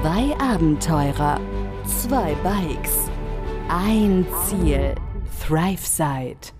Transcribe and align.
Zwei 0.00 0.32
Abenteurer, 0.38 1.40
zwei 1.84 2.36
Bikes, 2.44 3.10
ein 3.68 4.24
Ziel, 4.46 4.94
ThriveSide. 5.44 6.52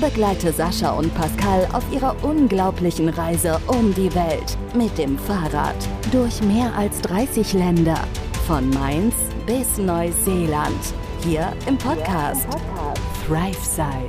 Begleite 0.00 0.52
Sascha 0.52 0.98
und 0.98 1.14
Pascal 1.14 1.68
auf 1.72 1.84
ihrer 1.92 2.16
unglaublichen 2.24 3.08
Reise 3.10 3.60
um 3.68 3.94
die 3.94 4.12
Welt 4.16 4.58
mit 4.74 4.98
dem 4.98 5.16
Fahrrad 5.16 5.76
durch 6.10 6.42
mehr 6.42 6.74
als 6.74 7.00
30 7.02 7.52
Länder, 7.52 8.00
von 8.48 8.68
Mainz 8.70 9.14
bis 9.46 9.78
Neuseeland, 9.78 10.92
hier 11.20 11.52
im 11.68 11.78
Podcast 11.78 12.48
ThriveSide. 13.28 14.08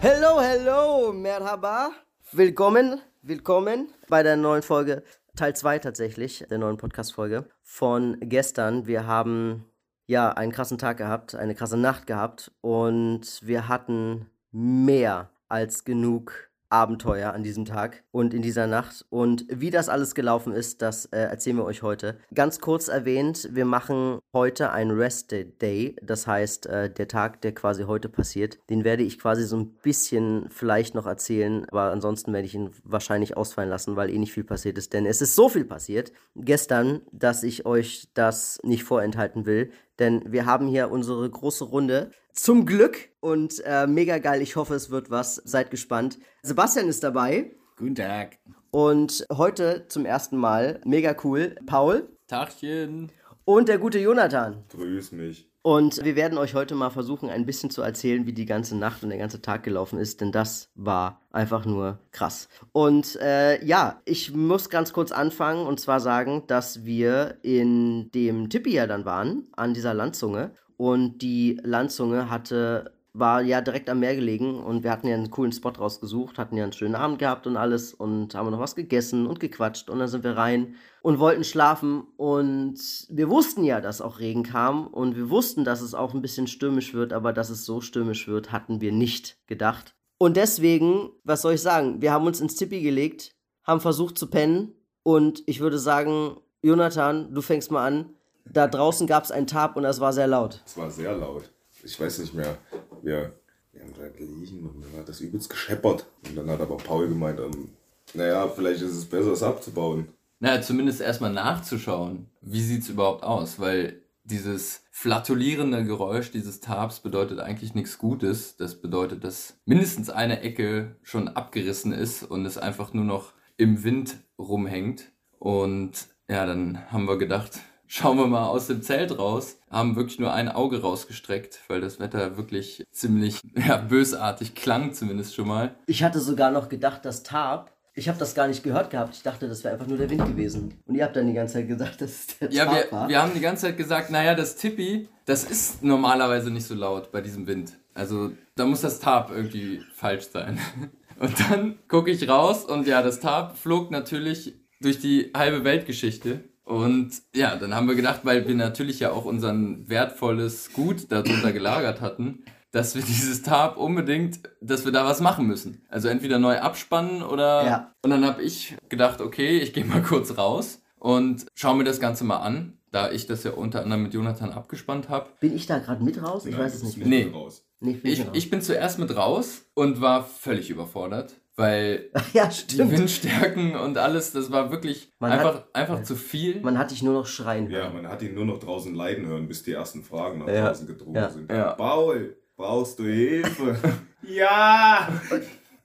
Hello, 0.00 0.40
hello, 0.40 1.12
merhaba. 1.12 1.90
Willkommen, 2.32 3.02
willkommen 3.20 3.92
bei 4.08 4.22
der 4.22 4.36
neuen 4.38 4.62
Folge, 4.62 5.02
Teil 5.40 5.56
2 5.56 5.78
tatsächlich, 5.78 6.44
der 6.50 6.58
neuen 6.58 6.76
Podcast-Folge 6.76 7.48
von 7.62 8.18
gestern. 8.20 8.86
Wir 8.86 9.06
haben 9.06 9.64
ja 10.06 10.32
einen 10.32 10.52
krassen 10.52 10.76
Tag 10.76 10.98
gehabt, 10.98 11.34
eine 11.34 11.54
krasse 11.54 11.78
Nacht 11.78 12.06
gehabt 12.06 12.52
und 12.60 13.40
wir 13.40 13.66
hatten 13.66 14.26
mehr 14.52 15.30
als 15.48 15.84
genug 15.84 16.49
Abenteuer 16.70 17.32
an 17.32 17.42
diesem 17.42 17.64
Tag 17.64 18.04
und 18.12 18.32
in 18.32 18.42
dieser 18.42 18.66
Nacht. 18.66 19.04
Und 19.10 19.44
wie 19.50 19.70
das 19.70 19.88
alles 19.88 20.14
gelaufen 20.14 20.52
ist, 20.52 20.82
das 20.82 21.06
äh, 21.06 21.18
erzählen 21.18 21.56
wir 21.56 21.64
euch 21.64 21.82
heute. 21.82 22.18
Ganz 22.32 22.60
kurz 22.60 22.88
erwähnt, 22.88 23.48
wir 23.52 23.64
machen 23.64 24.20
heute 24.32 24.70
ein 24.70 24.90
Rest 24.90 25.32
Day. 25.32 25.96
Das 26.02 26.26
heißt, 26.26 26.66
äh, 26.66 26.90
der 26.90 27.08
Tag, 27.08 27.40
der 27.42 27.52
quasi 27.52 27.84
heute 27.84 28.08
passiert, 28.08 28.58
den 28.70 28.84
werde 28.84 29.02
ich 29.02 29.18
quasi 29.18 29.44
so 29.44 29.56
ein 29.56 29.74
bisschen 29.82 30.48
vielleicht 30.50 30.94
noch 30.94 31.06
erzählen. 31.06 31.66
Aber 31.70 31.90
ansonsten 31.90 32.32
werde 32.32 32.46
ich 32.46 32.54
ihn 32.54 32.70
wahrscheinlich 32.84 33.36
ausfallen 33.36 33.68
lassen, 33.68 33.96
weil 33.96 34.10
eh 34.10 34.18
nicht 34.18 34.32
viel 34.32 34.44
passiert 34.44 34.78
ist. 34.78 34.92
Denn 34.92 35.06
es 35.06 35.20
ist 35.20 35.34
so 35.34 35.48
viel 35.48 35.64
passiert 35.64 36.12
gestern, 36.36 37.02
dass 37.12 37.42
ich 37.42 37.66
euch 37.66 38.08
das 38.14 38.60
nicht 38.62 38.84
vorenthalten 38.84 39.44
will. 39.44 39.72
Denn 39.98 40.22
wir 40.26 40.46
haben 40.46 40.66
hier 40.66 40.90
unsere 40.90 41.28
große 41.28 41.64
Runde 41.64 42.10
zum 42.32 42.66
Glück 42.66 43.10
und 43.20 43.62
äh, 43.64 43.86
mega 43.86 44.18
geil. 44.18 44.42
Ich 44.42 44.56
hoffe, 44.56 44.74
es 44.74 44.90
wird 44.90 45.10
was. 45.10 45.36
Seid 45.36 45.70
gespannt. 45.70 46.18
Sebastian 46.42 46.88
ist 46.88 47.02
dabei. 47.04 47.50
Guten 47.76 47.94
Tag. 47.94 48.38
Und 48.70 49.26
heute 49.32 49.86
zum 49.88 50.04
ersten 50.06 50.36
Mal, 50.36 50.80
mega 50.84 51.16
cool, 51.24 51.56
Paul 51.66 52.08
Tagchen. 52.28 53.10
und 53.44 53.68
der 53.68 53.78
gute 53.78 53.98
Jonathan. 53.98 54.64
Grüß 54.70 55.12
mich. 55.12 55.50
Und 55.62 56.02
wir 56.02 56.16
werden 56.16 56.38
euch 56.38 56.54
heute 56.54 56.74
mal 56.74 56.88
versuchen, 56.88 57.28
ein 57.28 57.44
bisschen 57.44 57.68
zu 57.68 57.82
erzählen, 57.82 58.26
wie 58.26 58.32
die 58.32 58.46
ganze 58.46 58.78
Nacht 58.78 59.02
und 59.02 59.10
der 59.10 59.18
ganze 59.18 59.42
Tag 59.42 59.62
gelaufen 59.62 59.98
ist, 59.98 60.22
denn 60.22 60.32
das 60.32 60.70
war 60.74 61.20
einfach 61.32 61.66
nur 61.66 61.98
krass. 62.12 62.48
Und 62.72 63.16
äh, 63.16 63.62
ja, 63.62 64.00
ich 64.06 64.32
muss 64.32 64.70
ganz 64.70 64.94
kurz 64.94 65.12
anfangen 65.12 65.66
und 65.66 65.78
zwar 65.78 66.00
sagen, 66.00 66.44
dass 66.46 66.84
wir 66.86 67.38
in 67.42 68.10
dem 68.12 68.48
Tippi 68.48 68.72
ja 68.72 68.86
dann 68.86 69.04
waren, 69.04 69.48
an 69.52 69.74
dieser 69.74 69.92
Landzunge. 69.92 70.52
Und 70.80 71.18
die 71.18 71.60
Landzunge 71.62 72.30
hatte, 72.30 72.94
war 73.12 73.42
ja 73.42 73.60
direkt 73.60 73.90
am 73.90 74.00
Meer 74.00 74.16
gelegen 74.16 74.58
und 74.58 74.82
wir 74.82 74.90
hatten 74.90 75.08
ja 75.08 75.14
einen 75.14 75.30
coolen 75.30 75.52
Spot 75.52 75.68
rausgesucht, 75.68 76.38
hatten 76.38 76.56
ja 76.56 76.62
einen 76.62 76.72
schönen 76.72 76.94
Abend 76.94 77.18
gehabt 77.18 77.46
und 77.46 77.58
alles 77.58 77.92
und 77.92 78.34
haben 78.34 78.50
noch 78.50 78.60
was 78.60 78.76
gegessen 78.76 79.26
und 79.26 79.40
gequatscht 79.40 79.90
und 79.90 79.98
dann 79.98 80.08
sind 80.08 80.24
wir 80.24 80.38
rein 80.38 80.76
und 81.02 81.18
wollten 81.18 81.44
schlafen 81.44 82.04
und 82.16 82.78
wir 83.10 83.28
wussten 83.28 83.62
ja, 83.62 83.82
dass 83.82 84.00
auch 84.00 84.20
Regen 84.20 84.42
kam 84.42 84.86
und 84.86 85.16
wir 85.16 85.28
wussten, 85.28 85.66
dass 85.66 85.82
es 85.82 85.92
auch 85.92 86.14
ein 86.14 86.22
bisschen 86.22 86.46
stürmisch 86.46 86.94
wird, 86.94 87.12
aber 87.12 87.34
dass 87.34 87.50
es 87.50 87.66
so 87.66 87.82
stürmisch 87.82 88.26
wird, 88.26 88.50
hatten 88.50 88.80
wir 88.80 88.90
nicht 88.90 89.36
gedacht. 89.48 89.94
Und 90.16 90.38
deswegen, 90.38 91.10
was 91.24 91.42
soll 91.42 91.52
ich 91.52 91.60
sagen, 91.60 92.00
wir 92.00 92.10
haben 92.10 92.26
uns 92.26 92.40
ins 92.40 92.56
Tippi 92.56 92.80
gelegt, 92.80 93.36
haben 93.64 93.82
versucht 93.82 94.16
zu 94.16 94.30
pennen 94.30 94.72
und 95.02 95.42
ich 95.44 95.60
würde 95.60 95.78
sagen, 95.78 96.38
Jonathan, 96.62 97.34
du 97.34 97.42
fängst 97.42 97.70
mal 97.70 97.86
an. 97.86 98.14
Da 98.44 98.66
draußen 98.66 99.06
gab 99.06 99.24
es 99.24 99.30
einen 99.30 99.46
Tab 99.46 99.76
und 99.76 99.82
das 99.82 100.00
war 100.00 100.12
sehr 100.12 100.26
laut. 100.26 100.62
Es 100.64 100.76
war 100.76 100.90
sehr 100.90 101.16
laut. 101.16 101.50
Ich 101.82 101.98
weiß 101.98 102.18
nicht 102.18 102.34
mehr. 102.34 102.58
Wir, 103.02 103.32
wir 103.72 103.82
haben 103.82 103.94
da 103.98 104.08
gelegen 104.08 104.68
und 104.68 104.84
dann 104.84 105.00
hat 105.00 105.08
das 105.08 105.20
übelst 105.20 105.48
gescheppert. 105.48 106.06
Und 106.28 106.36
dann 106.36 106.50
hat 106.50 106.60
aber 106.60 106.76
Paul 106.76 107.08
gemeint, 107.08 107.40
ähm, 107.40 107.70
naja, 108.14 108.48
vielleicht 108.48 108.82
ist 108.82 108.96
es 108.96 109.04
besser, 109.04 109.32
es 109.32 109.42
abzubauen. 109.42 110.08
Na, 110.40 110.60
zumindest 110.62 111.00
erstmal 111.00 111.32
nachzuschauen, 111.32 112.26
wie 112.40 112.62
sieht's 112.62 112.88
überhaupt 112.88 113.22
aus, 113.22 113.60
weil 113.60 114.02
dieses 114.24 114.84
flatulierende 114.90 115.84
Geräusch 115.84 116.30
dieses 116.30 116.60
Tabs 116.60 117.00
bedeutet 117.00 117.40
eigentlich 117.40 117.74
nichts 117.74 117.98
Gutes. 117.98 118.56
Das 118.56 118.80
bedeutet, 118.80 119.24
dass 119.24 119.58
mindestens 119.64 120.10
eine 120.10 120.40
Ecke 120.40 120.96
schon 121.02 121.28
abgerissen 121.28 121.92
ist 121.92 122.22
und 122.22 122.46
es 122.46 122.58
einfach 122.58 122.92
nur 122.92 123.04
noch 123.04 123.32
im 123.56 123.84
Wind 123.84 124.18
rumhängt. 124.38 125.12
Und 125.38 126.08
ja, 126.28 126.46
dann 126.46 126.90
haben 126.90 127.06
wir 127.06 127.18
gedacht, 127.18 127.60
schauen 127.90 128.18
wir 128.18 128.28
mal 128.28 128.46
aus 128.46 128.68
dem 128.68 128.82
Zelt 128.82 129.18
raus, 129.18 129.58
haben 129.68 129.96
wirklich 129.96 130.20
nur 130.20 130.32
ein 130.32 130.48
Auge 130.48 130.80
rausgestreckt, 130.80 131.58
weil 131.66 131.80
das 131.80 131.98
Wetter 131.98 132.36
wirklich 132.36 132.84
ziemlich 132.92 133.40
ja, 133.56 133.78
bösartig 133.78 134.54
klang 134.54 134.94
zumindest 134.94 135.34
schon 135.34 135.48
mal. 135.48 135.74
Ich 135.86 136.04
hatte 136.04 136.20
sogar 136.20 136.52
noch 136.52 136.68
gedacht, 136.68 137.04
das 137.04 137.24
Tab. 137.24 137.72
Ich 137.92 138.08
habe 138.08 138.18
das 138.18 138.36
gar 138.36 138.46
nicht 138.46 138.62
gehört 138.62 138.90
gehabt. 138.90 139.16
Ich 139.16 139.24
dachte, 139.24 139.48
das 139.48 139.64
wäre 139.64 139.74
einfach 139.74 139.88
nur 139.88 139.98
der 139.98 140.08
Wind 140.08 140.24
gewesen. 140.24 140.80
Und 140.86 140.94
ihr 140.94 141.04
habt 141.04 141.16
dann 141.16 141.26
die 141.26 141.32
ganze 141.32 141.54
Zeit 141.54 141.66
gesagt, 141.66 142.00
dass 142.00 142.10
es 142.10 142.38
der 142.38 142.52
Ja, 142.52 142.64
Tab 142.66 142.74
wir, 142.74 142.92
war. 142.92 143.08
wir 143.08 143.20
haben 143.22 143.34
die 143.34 143.40
ganze 143.40 143.66
Zeit 143.66 143.76
gesagt, 143.76 144.10
naja, 144.10 144.36
das 144.36 144.54
Tippi, 144.54 145.08
das 145.26 145.42
ist 145.42 145.82
normalerweise 145.82 146.50
nicht 146.52 146.66
so 146.66 146.76
laut 146.76 147.10
bei 147.10 147.20
diesem 147.20 147.48
Wind. 147.48 147.72
Also 147.92 148.30
da 148.54 148.66
muss 148.66 148.82
das 148.82 149.00
Tab 149.00 149.32
irgendwie 149.32 149.82
falsch 149.92 150.28
sein. 150.32 150.60
Und 151.18 151.38
dann 151.40 151.78
gucke 151.88 152.10
ich 152.12 152.26
raus 152.30 152.64
und 152.64 152.86
ja, 152.86 153.02
das 153.02 153.20
Tab 153.20 153.58
flog 153.58 153.90
natürlich 153.90 154.54
durch 154.80 155.00
die 155.00 155.30
halbe 155.36 155.64
Weltgeschichte. 155.64 156.44
Und 156.64 157.10
ja, 157.34 157.56
dann 157.56 157.74
haben 157.74 157.88
wir 157.88 157.94
gedacht, 157.94 158.20
weil 158.24 158.46
wir 158.46 158.54
natürlich 158.54 159.00
ja 159.00 159.10
auch 159.10 159.24
unser 159.24 159.54
wertvolles 159.88 160.72
Gut 160.72 161.10
darunter 161.10 161.52
gelagert 161.52 162.00
hatten, 162.00 162.44
dass 162.70 162.94
wir 162.94 163.02
dieses 163.06 163.42
Tab 163.42 163.76
unbedingt, 163.76 164.40
dass 164.60 164.84
wir 164.84 164.92
da 164.92 165.04
was 165.04 165.20
machen 165.20 165.46
müssen. 165.46 165.84
Also 165.88 166.08
entweder 166.08 166.38
neu 166.38 166.58
abspannen 166.58 167.22
oder... 167.22 167.64
Ja. 167.64 167.94
Und 168.02 168.10
dann 168.10 168.24
habe 168.24 168.42
ich 168.42 168.76
gedacht, 168.88 169.20
okay, 169.20 169.58
ich 169.58 169.72
gehe 169.72 169.84
mal 169.84 170.02
kurz 170.06 170.36
raus 170.38 170.82
und 170.98 171.46
schaue 171.54 171.76
mir 171.76 171.84
das 171.84 172.00
Ganze 172.00 172.24
mal 172.24 172.38
an, 172.38 172.78
da 172.92 173.10
ich 173.10 173.26
das 173.26 173.44
ja 173.44 173.52
unter 173.52 173.82
anderem 173.82 174.04
mit 174.04 174.14
Jonathan 174.14 174.52
abgespannt 174.52 175.08
habe. 175.08 175.28
Bin 175.40 175.54
ich 175.54 175.66
da 175.66 175.78
gerade 175.78 176.04
mit 176.04 176.22
raus? 176.22 176.46
Ich 176.46 176.52
Nein, 176.52 176.62
weiß 176.62 176.74
es 176.74 176.82
nicht 176.82 176.98
mehr. 176.98 177.08
Nee. 177.08 177.30
raus. 177.32 177.64
Nee, 177.80 177.92
ich 177.92 178.02
bin 178.02 178.12
Ich, 178.12 178.26
ich 178.32 178.50
bin 178.50 178.62
zuerst 178.62 178.98
mit 178.98 179.16
raus 179.16 179.62
und 179.74 180.00
war 180.00 180.24
völlig 180.24 180.70
überfordert, 180.70 181.39
weil 181.56 182.10
ja, 182.32 182.48
die. 182.70 182.78
Windstärken 182.90 183.76
und 183.76 183.98
alles, 183.98 184.32
das 184.32 184.50
war 184.50 184.70
wirklich 184.70 185.12
Man 185.18 185.32
einfach, 185.32 185.54
hat- 185.54 185.74
einfach 185.74 186.02
zu 186.02 186.16
viel. 186.16 186.60
Man 186.60 186.78
hat 186.78 186.90
dich 186.90 187.02
nur 187.02 187.14
noch 187.14 187.26
schreien 187.26 187.70
Ja, 187.70 187.80
hören. 187.80 187.94
man 187.94 188.08
hat 188.08 188.22
ihn 188.22 188.34
nur 188.34 188.44
noch 188.46 188.58
draußen 188.58 188.94
leiden 188.94 189.26
hören, 189.26 189.48
bis 189.48 189.62
die 189.62 189.72
ersten 189.72 190.02
Fragen 190.02 190.38
nach 190.40 190.48
Ja. 190.48 190.66
draußen 190.68 190.86
gedrungen 190.86 191.16
Ja. 191.16 191.30
sind. 191.30 191.50
Ja. 191.50 191.72
Paul, 191.72 192.36
brauchst 192.56 192.98
du 192.98 193.04
Hilfe? 193.04 193.76
ja! 194.22 195.08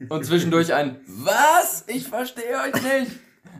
Und 0.09 0.25
zwischendurch 0.25 0.73
ein 0.73 0.97
Was? 1.07 1.85
Ich 1.87 2.07
verstehe 2.07 2.55
euch 2.65 2.73
nicht. 2.83 3.11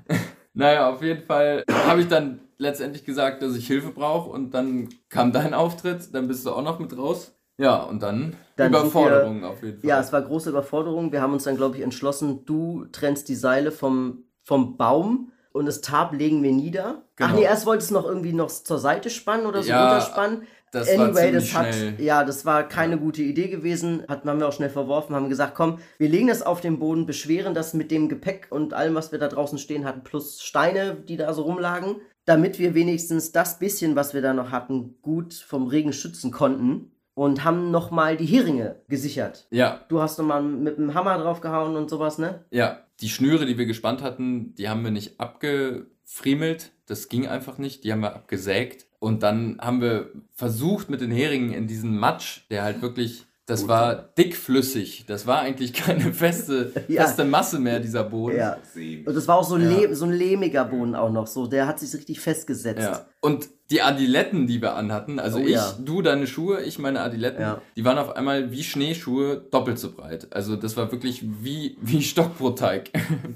naja, 0.53 0.89
auf 0.89 1.01
jeden 1.01 1.23
Fall 1.23 1.63
habe 1.69 2.01
ich 2.01 2.07
dann 2.07 2.39
letztendlich 2.57 3.03
gesagt, 3.03 3.41
dass 3.41 3.55
ich 3.55 3.67
Hilfe 3.67 3.89
brauche 3.91 4.29
und 4.29 4.51
dann 4.51 4.89
kam 5.09 5.31
dein 5.33 5.53
Auftritt, 5.53 6.13
dann 6.13 6.27
bist 6.27 6.45
du 6.45 6.51
auch 6.51 6.61
noch 6.63 6.79
mit 6.79 6.97
raus. 6.97 7.34
Ja, 7.57 7.83
und 7.83 8.03
dann, 8.03 8.35
Dann 8.57 8.69
Überforderung 8.69 9.43
auf 9.45 9.63
jeden 9.63 9.79
Fall. 9.79 9.89
Ja, 9.89 9.99
es 9.99 10.11
war 10.11 10.21
große 10.21 10.49
Überforderung. 10.49 11.11
Wir 11.11 11.21
haben 11.21 11.33
uns 11.33 11.43
dann, 11.45 11.55
glaube 11.57 11.77
ich, 11.77 11.83
entschlossen, 11.83 12.45
du 12.45 12.85
trennst 12.91 13.29
die 13.29 13.35
Seile 13.35 13.71
vom, 13.71 14.25
vom 14.43 14.75
Baum 14.77 15.31
und 15.53 15.65
das 15.65 15.79
Tab 15.81 16.13
legen 16.13 16.43
wir 16.43 16.51
nieder. 16.51 17.03
Ach 17.19 17.27
Genau. 17.27 17.35
nee, 17.39 17.43
erst 17.45 17.65
wolltest 17.65 17.91
du 17.91 17.93
noch 17.95 18.05
irgendwie 18.05 18.33
noch 18.33 18.47
zur 18.49 18.77
Seite 18.77 19.09
spannen 19.09 19.45
oder 19.45 19.63
so 19.63 19.69
Ja, 19.69 19.83
runterspannen. 19.89 20.41
das 20.73 20.97
war 20.97 21.05
anyway, 21.05 21.31
das 21.31 21.53
hat, 21.53 21.73
schnell. 21.73 21.95
ja, 22.01 22.25
das 22.25 22.45
war 22.45 22.67
keine 22.67 22.97
gute 22.97 23.21
Idee 23.23 23.47
gewesen. 23.47 24.03
Hat, 24.09 24.25
haben 24.25 24.39
wir 24.39 24.49
auch 24.49 24.53
schnell 24.53 24.69
verworfen, 24.69 25.15
haben 25.15 25.29
gesagt, 25.29 25.55
komm, 25.55 25.79
wir 25.97 26.09
legen 26.09 26.27
das 26.27 26.41
auf 26.41 26.59
den 26.59 26.77
Boden, 26.79 27.05
beschweren 27.05 27.53
das 27.53 27.73
mit 27.73 27.89
dem 27.89 28.09
Gepäck 28.09 28.47
und 28.49 28.73
allem, 28.73 28.95
was 28.95 29.13
wir 29.13 29.19
da 29.19 29.29
draußen 29.29 29.57
stehen 29.57 29.85
hatten, 29.85 30.03
plus 30.03 30.41
Steine, 30.41 30.95
die 30.95 31.15
da 31.15 31.33
so 31.33 31.43
rumlagen, 31.43 32.01
damit 32.25 32.59
wir 32.59 32.73
wenigstens 32.73 33.31
das 33.31 33.57
bisschen, 33.59 33.95
was 33.95 34.13
wir 34.13 34.21
da 34.21 34.33
noch 34.33 34.51
hatten, 34.51 34.97
gut 35.01 35.33
vom 35.33 35.67
Regen 35.67 35.93
schützen 35.93 36.31
konnten. 36.31 36.91
Und 37.15 37.43
haben 37.43 37.71
nochmal 37.71 38.17
die 38.17 38.25
Heringe 38.25 38.75
gesichert. 38.87 39.47
Ja, 39.49 39.81
Du 39.87 40.01
hast 40.01 40.19
nochmal 40.19 40.43
mit 40.43 40.77
dem 40.77 40.93
Hammer 40.93 41.17
draufgehauen 41.17 41.75
und 41.75 41.89
sowas, 41.89 42.17
ne? 42.17 42.45
Ja, 42.51 42.81
die 43.01 43.09
Schnüre, 43.09 43.45
die 43.45 43.57
wir 43.57 43.65
gespannt 43.65 44.01
hatten, 44.03 44.53
die 44.55 44.69
haben 44.69 44.83
wir 44.83 44.91
nicht 44.91 45.19
abgefriemelt. 45.19 46.71
Das 46.85 47.09
ging 47.09 47.27
einfach 47.27 47.57
nicht. 47.57 47.83
Die 47.83 47.91
haben 47.91 48.01
wir 48.01 48.15
abgesägt. 48.15 48.85
Und 48.99 49.23
dann 49.23 49.57
haben 49.59 49.81
wir 49.81 50.11
versucht 50.33 50.89
mit 50.89 51.01
den 51.01 51.11
Heringen 51.11 51.53
in 51.53 51.67
diesen 51.67 51.97
Matsch, 51.97 52.41
der 52.49 52.63
halt 52.63 52.81
wirklich 52.81 53.25
Das 53.47 53.67
war 53.67 53.95
dickflüssig. 54.17 55.05
Das 55.07 55.27
war 55.27 55.41
eigentlich 55.41 55.71
keine 55.73 56.13
feste, 56.13 56.71
Ja. 56.87 57.03
feste 57.03 57.25
Masse 57.25 57.59
mehr, 57.59 57.79
dieser 57.79 58.03
Boden. 58.03 58.37
Ja. 58.37 58.57
Sehen. 58.73 59.05
Und 59.05 59.15
das 59.15 59.27
war 59.27 59.37
auch 59.37 59.43
so, 59.43 59.57
Ja. 59.57 59.69
le 59.87 59.95
so 59.95 60.05
ein 60.05 60.11
lehmiger 60.13 60.65
Boden 60.65 60.95
auch 60.95 61.11
noch. 61.11 61.27
So, 61.27 61.45
der 61.45 61.67
hat 61.67 61.79
sich 61.79 61.93
richtig 61.93 62.19
festgesetzt. 62.19 62.81
Ja. 62.81 63.05
Und 63.21 63.47
die 63.69 63.81
Adiletten, 63.83 64.47
die 64.47 64.61
wir 64.61 64.73
anhatten, 64.73 65.19
also 65.19 65.37
Oh 65.39 65.41
ich, 65.43 65.51
ja. 65.51 65.73
du 65.79 66.01
deine 66.01 66.25
Schuhe, 66.25 66.61
ich 66.63 66.79
meine 66.79 67.01
Adiletten, 67.01 67.41
Ja. 67.41 67.61
die 67.75 67.85
waren 67.85 67.99
auf 67.99 68.15
einmal 68.15 68.51
wie 68.51 68.63
Schneeschuhe 68.63 69.37
doppelt 69.51 69.77
so 69.77 69.91
breit. 69.91 70.27
Also 70.33 70.55
das 70.55 70.75
war 70.75 70.91
wirklich 70.91 71.23
wie, 71.43 71.77
wie 71.81 72.01
Stockbrotteig. 72.01 72.89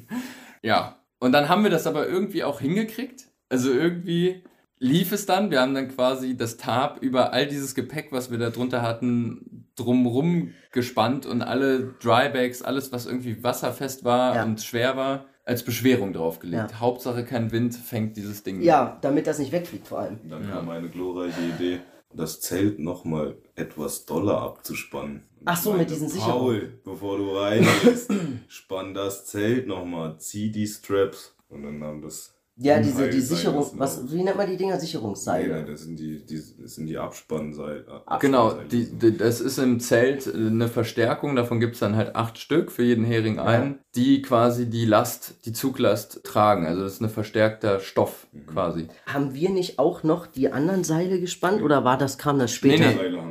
ja. 0.64 0.96
Und 1.20 1.34
dann 1.34 1.50
haben 1.50 1.64
wir 1.64 1.70
das 1.70 1.86
aber 1.86 2.08
irgendwie 2.08 2.44
auch 2.44 2.62
hingekriegt. 2.62 3.26
Also 3.50 3.72
irgendwie 3.72 4.44
lief 4.80 5.12
es 5.12 5.26
dann. 5.26 5.52
Wir 5.52 5.62
haben 5.62 5.74
dann 5.74 5.90
quasi 5.90 6.36
das 6.36 6.58
Tarp 6.58 7.02
über 7.02 7.34
all 7.34 7.48
dieses 7.48 7.76
Gepäck, 7.76 8.12
was 8.12 8.32
wir 8.32 8.38
da 8.38 8.50
drunter 8.50 8.82
hatten, 8.82 9.68
drumrum 9.76 10.54
gespannt 10.72 11.26
und 11.26 11.42
alle 11.42 11.94
Drybags, 12.02 12.62
alles, 12.62 12.92
was 12.92 13.06
irgendwie 13.06 13.44
wasserfest 13.44 14.04
war 14.04 14.36
Ja. 14.36 14.44
und 14.44 14.62
schwer 14.62 14.98
war, 14.98 15.26
als 15.46 15.64
Beschwerung 15.64 16.14
draufgelegt. 16.14 16.72
Ja. 16.72 16.80
Hauptsache 16.80 17.24
kein 17.26 17.52
Wind 17.52 17.76
fängt 17.76 18.18
dieses 18.18 18.44
Ding. 18.44 18.62
Ja, 18.62 18.98
damit 19.02 19.28
das 19.28 19.40
nicht 19.40 19.52
wegfliegt 19.52 19.88
vor 19.88 20.00
allem. 20.00 20.20
Dann 20.30 20.50
kam 20.50 20.70
eine 20.70 20.90
glorreiche 20.90 21.42
Idee, 21.42 21.80
das 22.14 22.40
Zelt 22.42 22.80
nochmal 22.80 23.38
etwas 23.56 24.06
doller 24.06 24.42
abzuspannen. 24.42 25.24
Ach 25.46 25.58
so, 25.58 25.72
ich 25.72 25.78
mit 25.80 25.90
diesen 25.90 26.10
Paul, 26.20 26.80
bevor 26.84 27.18
du 27.18 27.32
reingehst, 27.36 28.12
spann 28.48 28.94
das 28.94 29.26
Zelt 29.26 29.68
nochmal, 29.68 30.18
zieh 30.20 30.52
die 30.52 30.68
Straps. 30.68 31.36
Und 31.50 31.64
dann 31.64 31.80
nahm 31.80 32.02
das. 32.02 32.36
Ja, 32.62 32.80
diese 32.82 33.10
die 33.10 33.22
Sicherung, 33.22 33.66
was, 33.78 34.12
wie 34.12 34.22
nennt 34.22 34.36
man 34.36 34.50
die 34.50 34.58
Dinger? 34.58 34.74
Nee, 34.76 34.82
Sicherungsseile. 34.82 35.54
nein, 35.54 35.66
das 35.68 35.82
sind 35.84 35.98
die, 35.98 36.20
die, 36.26 36.42
das 36.62 36.76
sind 36.76 36.88
die 36.88 36.98
Abspannseile. 36.98 37.86
Genau, 38.20 38.48
Abspannseile. 38.50 38.68
die, 38.68 38.86
die, 39.12 39.18
das 39.18 39.40
ist 39.40 39.58
im 39.60 39.80
Zelt 39.80 40.28
äh, 40.28 40.32
eine 40.34 40.68
Verstärkung, 40.68 41.38
davon 41.38 41.62
gibt 41.62 41.76
es 41.76 41.80
dann 41.80 41.96
halt 41.96 42.18
acht 42.18 42.38
Stück 42.38 42.72
für 42.72 42.84
jeden 42.84 43.06
Hering 43.06 43.40
ein, 43.40 43.80
die 43.96 44.22
quasi 44.22 44.70
die 44.70 44.84
Last, 44.86 45.36
die 45.46 45.54
Zuglast 45.54 46.22
tragen. 46.26 46.66
Also 46.66 46.84
das 46.84 46.94
ist 46.96 47.02
ein 47.02 47.10
verstärkter 47.10 47.80
Stoff 47.80 48.28
quasi. 48.48 48.88
Haben 49.06 49.34
wir 49.34 49.50
nicht 49.52 49.80
auch 49.80 50.04
noch 50.04 50.28
die 50.28 50.52
anderen 50.52 50.84
Seile 50.84 51.20
gespannt 51.22 51.62
oder 51.62 51.86
war 51.86 51.98
das, 51.98 52.18
kam 52.18 52.40
das 52.40 52.52
Nee, 52.52 52.56
später? 52.76 52.90
nee. 52.90 52.96
Seile 52.98 53.22
haben 53.22 53.29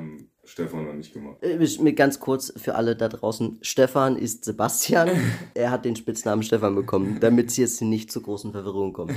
Stefan 0.59 0.87
noch 0.87 0.93
nicht 0.93 1.13
gemacht. 1.13 1.37
Äh, 1.41 1.57
Mir 1.81 1.93
ganz 1.93 2.19
kurz 2.19 2.53
für 2.57 2.75
alle 2.75 2.97
da 2.97 3.09
draußen. 3.09 3.59
Stefan 3.63 4.17
ist 4.17 4.45
Sebastian. 4.45 5.09
er 5.55 5.71
hat 5.71 5.85
den 5.85 5.95
Spitznamen 5.95 6.43
Stefan 6.43 6.75
bekommen, 6.75 7.19
damit 7.21 7.51
es 7.51 7.57
jetzt 7.59 7.81
nicht 7.81 8.11
zu 8.11 8.21
großen 8.21 8.51
Verwirrungen 8.51 8.93
kommt. 8.93 9.13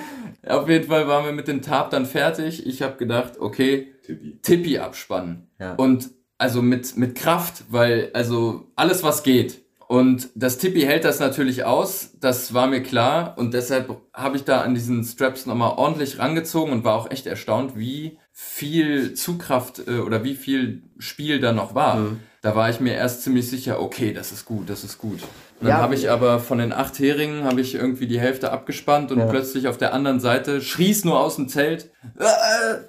Auf 0.46 0.70
jeden 0.70 0.86
Fall 0.86 1.06
waren 1.06 1.26
wir 1.26 1.32
mit 1.32 1.48
dem 1.48 1.60
Tarp 1.60 1.90
dann 1.90 2.06
fertig. 2.06 2.66
Ich 2.66 2.80
habe 2.80 2.96
gedacht, 2.96 3.34
okay, 3.38 3.92
Tippi. 4.04 4.38
Tippi 4.40 4.78
abspannen. 4.78 5.50
Ja. 5.60 5.74
Und 5.74 6.08
also 6.38 6.62
mit, 6.62 6.96
mit 6.96 7.14
Kraft, 7.14 7.64
weil 7.68 8.10
also 8.14 8.64
alles 8.74 9.02
was 9.02 9.22
geht. 9.22 9.66
Und 9.88 10.30
das 10.34 10.56
Tippi 10.56 10.80
hält 10.80 11.04
das 11.04 11.20
natürlich 11.20 11.64
aus, 11.64 12.12
das 12.20 12.54
war 12.54 12.68
mir 12.68 12.82
klar. 12.82 13.34
Und 13.36 13.52
deshalb 13.52 14.00
habe 14.14 14.36
ich 14.36 14.44
da 14.44 14.62
an 14.62 14.74
diesen 14.74 15.04
Straps 15.04 15.44
nochmal 15.44 15.74
ordentlich 15.76 16.18
rangezogen 16.18 16.72
und 16.72 16.84
war 16.84 16.94
auch 16.94 17.10
echt 17.10 17.26
erstaunt, 17.26 17.76
wie 17.76 18.18
viel 18.38 19.14
Zugkraft 19.14 19.88
äh, 19.88 20.00
oder 20.00 20.22
wie 20.22 20.34
viel 20.34 20.82
Spiel 20.98 21.40
da 21.40 21.52
noch 21.52 21.74
war. 21.74 21.96
Mhm. 21.96 22.20
Da 22.42 22.54
war 22.54 22.68
ich 22.68 22.80
mir 22.80 22.92
erst 22.92 23.22
ziemlich 23.22 23.48
sicher, 23.48 23.80
okay, 23.80 24.12
das 24.12 24.30
ist 24.30 24.44
gut, 24.44 24.68
das 24.68 24.84
ist 24.84 24.98
gut. 24.98 25.22
Und 25.58 25.62
dann 25.62 25.68
Ja, 25.70 25.76
habe 25.78 25.94
ich 25.94 26.10
aber 26.10 26.38
von 26.38 26.58
den 26.58 26.74
acht 26.74 26.98
Heringen 26.98 27.44
habe 27.44 27.62
ich 27.62 27.74
irgendwie 27.74 28.06
die 28.06 28.20
Hälfte 28.20 28.52
abgespannt 28.52 29.10
und 29.10 29.20
Ja. 29.20 29.26
plötzlich 29.26 29.68
auf 29.68 29.78
der 29.78 29.94
anderen 29.94 30.20
Seite 30.20 30.60
schrie's 30.60 31.02
nur 31.02 31.18
aus 31.18 31.36
dem 31.36 31.48
Zelt, 31.48 31.90
"Äh, 32.18 32.24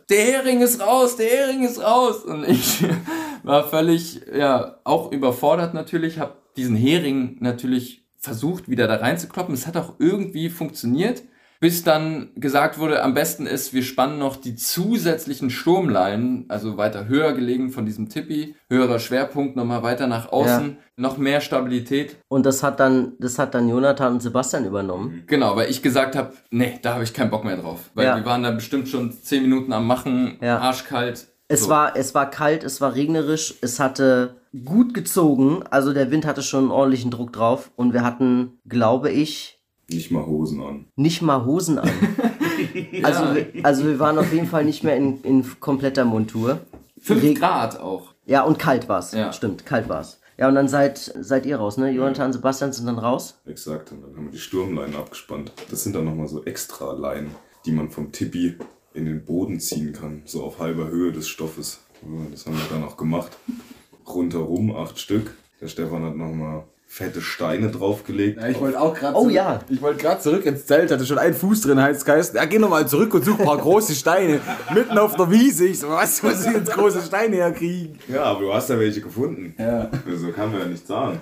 der 0.09 0.17
Hering 0.21 0.59
ist 0.61 0.81
raus, 0.81 1.15
der 1.15 1.27
Hering 1.29 1.63
ist 1.65 1.81
raus. 1.81 2.25
Und 2.25 2.43
ich 2.45 2.83
war 3.43 3.69
völlig, 3.69 4.21
ja, 4.35 4.79
auch 4.83 5.13
überfordert 5.13 5.73
natürlich, 5.73 6.19
habe 6.19 6.33
diesen 6.57 6.75
Hering 6.75 7.37
natürlich 7.39 8.03
versucht, 8.17 8.67
wieder 8.67 8.85
da 8.87 8.95
reinzukloppen. 8.97 9.53
Es 9.55 9.65
hat 9.65 9.77
auch 9.77 9.93
irgendwie 9.99 10.49
funktioniert, 10.49 11.23
bis 11.59 11.83
dann 11.83 12.29
gesagt 12.35 12.77
wurde, 12.79 13.03
am 13.03 13.13
besten 13.13 13.45
ist, 13.47 13.73
wir 13.73 13.83
spannen 13.83 14.19
noch 14.19 14.35
die 14.35 14.55
zusätzlichen 14.55 15.49
Sturmleinen, 15.49 16.45
also 16.49 16.77
weiter 16.77 17.07
höher 17.07 17.33
gelegen 17.33 17.69
von 17.71 17.85
diesem 17.85 18.09
Tippi, 18.09 18.55
höherer 18.69 18.99
Schwerpunkt, 18.99 19.55
nochmal 19.55 19.83
weiter 19.83 20.07
nach 20.07 20.31
außen, 20.31 20.77
noch 20.95 21.17
mehr 21.17 21.41
Stabilität. 21.41 22.17
Und 22.27 22.45
das 22.45 22.63
hat 22.63 22.79
dann, 22.79 23.13
das 23.19 23.39
hat 23.39 23.53
dann 23.53 23.69
Jonathan 23.69 24.13
und 24.13 24.21
Sebastian 24.21 24.65
übernommen. 24.65 25.23
Genau, 25.27 25.55
weil 25.55 25.69
ich 25.69 25.81
gesagt 25.81 26.15
habe, 26.15 26.33
nee, 26.51 26.79
da 26.81 26.93
habe 26.95 27.03
ich 27.03 27.13
keinen 27.13 27.29
Bock 27.31 27.43
mehr 27.43 27.57
drauf. 27.57 27.79
Weil 27.93 28.05
Ja. 28.05 28.15
wir 28.15 28.25
waren 28.25 28.43
da 28.43 28.51
bestimmt 28.51 28.87
schon 28.87 29.11
zehn 29.11 29.43
Minuten 29.43 29.73
am 29.73 29.87
Machen, 29.87 30.37
Ja. 30.41 30.59
arschkalt. 30.59 31.27
Es, 31.49 31.61
So. 31.63 31.69
war, 31.69 31.95
es 31.95 32.13
war 32.13 32.29
kalt, 32.29 32.63
es 32.63 32.81
war 32.81 32.93
regnerisch, 32.95 33.55
es 33.61 33.79
hatte 33.79 34.35
gut 34.65 34.93
gezogen, 34.93 35.63
also 35.69 35.93
der 35.93 36.11
Wind 36.11 36.25
hatte 36.25 36.41
schon 36.41 36.65
einen 36.65 36.71
ordentlichen 36.71 37.09
Druck 37.11 37.31
drauf 37.33 37.71
und 37.75 37.93
wir 37.93 38.03
hatten, 38.03 38.59
glaube 38.67 39.11
ich, 39.11 39.56
Nicht 39.89 40.11
mal 40.11 40.25
Hosen 40.25 40.61
an. 40.61 40.85
nicht 40.95 41.21
mal 41.21 41.45
Hosen 41.45 41.79
an. 41.79 41.89
also, 43.03 43.35
wir, 43.35 43.47
also 43.63 43.85
wir 43.85 43.99
waren 43.99 44.17
auf 44.17 44.33
jeden 44.33 44.47
Fall 44.47 44.65
nicht 44.65 44.83
mehr 44.83 44.95
in, 44.97 45.21
in 45.23 45.45
kompletter 45.59 46.03
Montur. 46.05 46.59
Fünf 46.99 47.23
Reg- 47.23 47.39
Grad 47.39 47.79
auch. 47.79 48.13
Ja, 48.25 48.43
und 48.43 48.59
kalt 48.59 48.89
war's. 48.89 49.13
Ja. 49.13 49.31
Stimmt, 49.31 49.65
kalt 49.65 49.87
war's. 49.87 50.19
Ja, 50.37 50.47
und 50.49 50.55
dann 50.55 50.67
seid, 50.67 50.97
seid 50.97 51.45
ihr 51.45 51.57
raus, 51.57 51.77
ne? 51.77 51.89
Jonathan 51.89 52.27
und 52.27 52.33
Sebastian 52.33 52.71
sind 52.73 52.85
dann 52.85 52.99
raus. 52.99 53.39
Exakt. 53.45 53.91
Und 53.91 54.01
dann 54.03 54.15
haben 54.15 54.25
wir 54.25 54.31
die 54.31 54.37
Sturmleinen 54.39 54.95
abgespannt. 54.95 55.51
Das 55.71 55.83
sind 55.83 55.95
dann 55.95 56.05
nochmal 56.05 56.27
so 56.27 56.43
extra 56.43 56.91
Leinen, 56.93 57.31
die 57.65 57.71
man 57.71 57.89
vom 57.89 58.11
Tippi 58.11 58.55
in 58.93 59.05
den 59.05 59.23
Boden 59.25 59.59
ziehen 59.59 59.93
kann. 59.93 60.23
So 60.25 60.43
auf 60.43 60.59
halber 60.59 60.89
Höhe 60.89 61.11
des 61.11 61.27
Stoffes. 61.27 61.79
Ja, 62.03 62.09
Das 62.29 62.45
haben 62.45 62.55
wir 62.55 62.65
dann 62.69 62.83
auch 62.83 62.97
gemacht. 62.97 63.31
Rundherum 64.07 64.75
acht 64.75 64.99
Stück. 64.99 65.35
Der 65.61 65.67
Stefan 65.67 66.03
hat 66.03 66.15
nochmal 66.15 66.65
fette 66.89 67.21
Steine 67.21 67.69
draufgelegt. 67.69 68.41
Ja, 68.41 68.47
ich 68.47 68.59
wollte 68.59 68.79
auch 68.79 68.93
gerade 68.93 69.15
Oh 69.15 69.23
zurück, 69.23 69.33
ja. 69.33 69.59
Ich 69.69 69.81
wollte 69.81 70.01
gerade 70.01 70.21
zurück 70.21 70.45
ins 70.45 70.65
Zelt, 70.65 70.89
hatte 70.89 71.05
schon 71.05 71.17
einen 71.17 71.35
Fuß 71.35 71.61
drin, 71.61 71.81
heißt 71.81 72.05
Geist. 72.05 72.33
Ja, 72.33 72.45
geh 72.45 72.57
nochmal 72.57 72.87
zurück 72.87 73.13
und 73.13 73.23
such 73.25 73.37
ein 73.37 73.45
paar 73.45 73.57
große 73.57 73.93
Steine. 73.93 74.39
Mitten 74.73 74.97
auf 74.97 75.15
der 75.15 75.29
Wiese. 75.29 75.65
Ich 75.67 75.79
so, 75.79 75.89
was 75.89 76.23
muss 76.23 76.45
ich 76.45 76.53
jetzt 76.53 76.71
große 76.71 77.01
Steine 77.01 77.35
herkriegen? 77.35 77.99
Ja, 78.07 78.23
aber 78.23 78.39
du 78.41 78.53
hast 78.53 78.69
ja 78.69 78.79
welche 78.79 79.01
gefunden. 79.01 79.53
Ja. 79.59 79.91
So 80.15 80.31
kann 80.31 80.51
man 80.51 80.61
ja 80.61 80.65
nicht 80.67 80.87
sagen. 80.87 81.19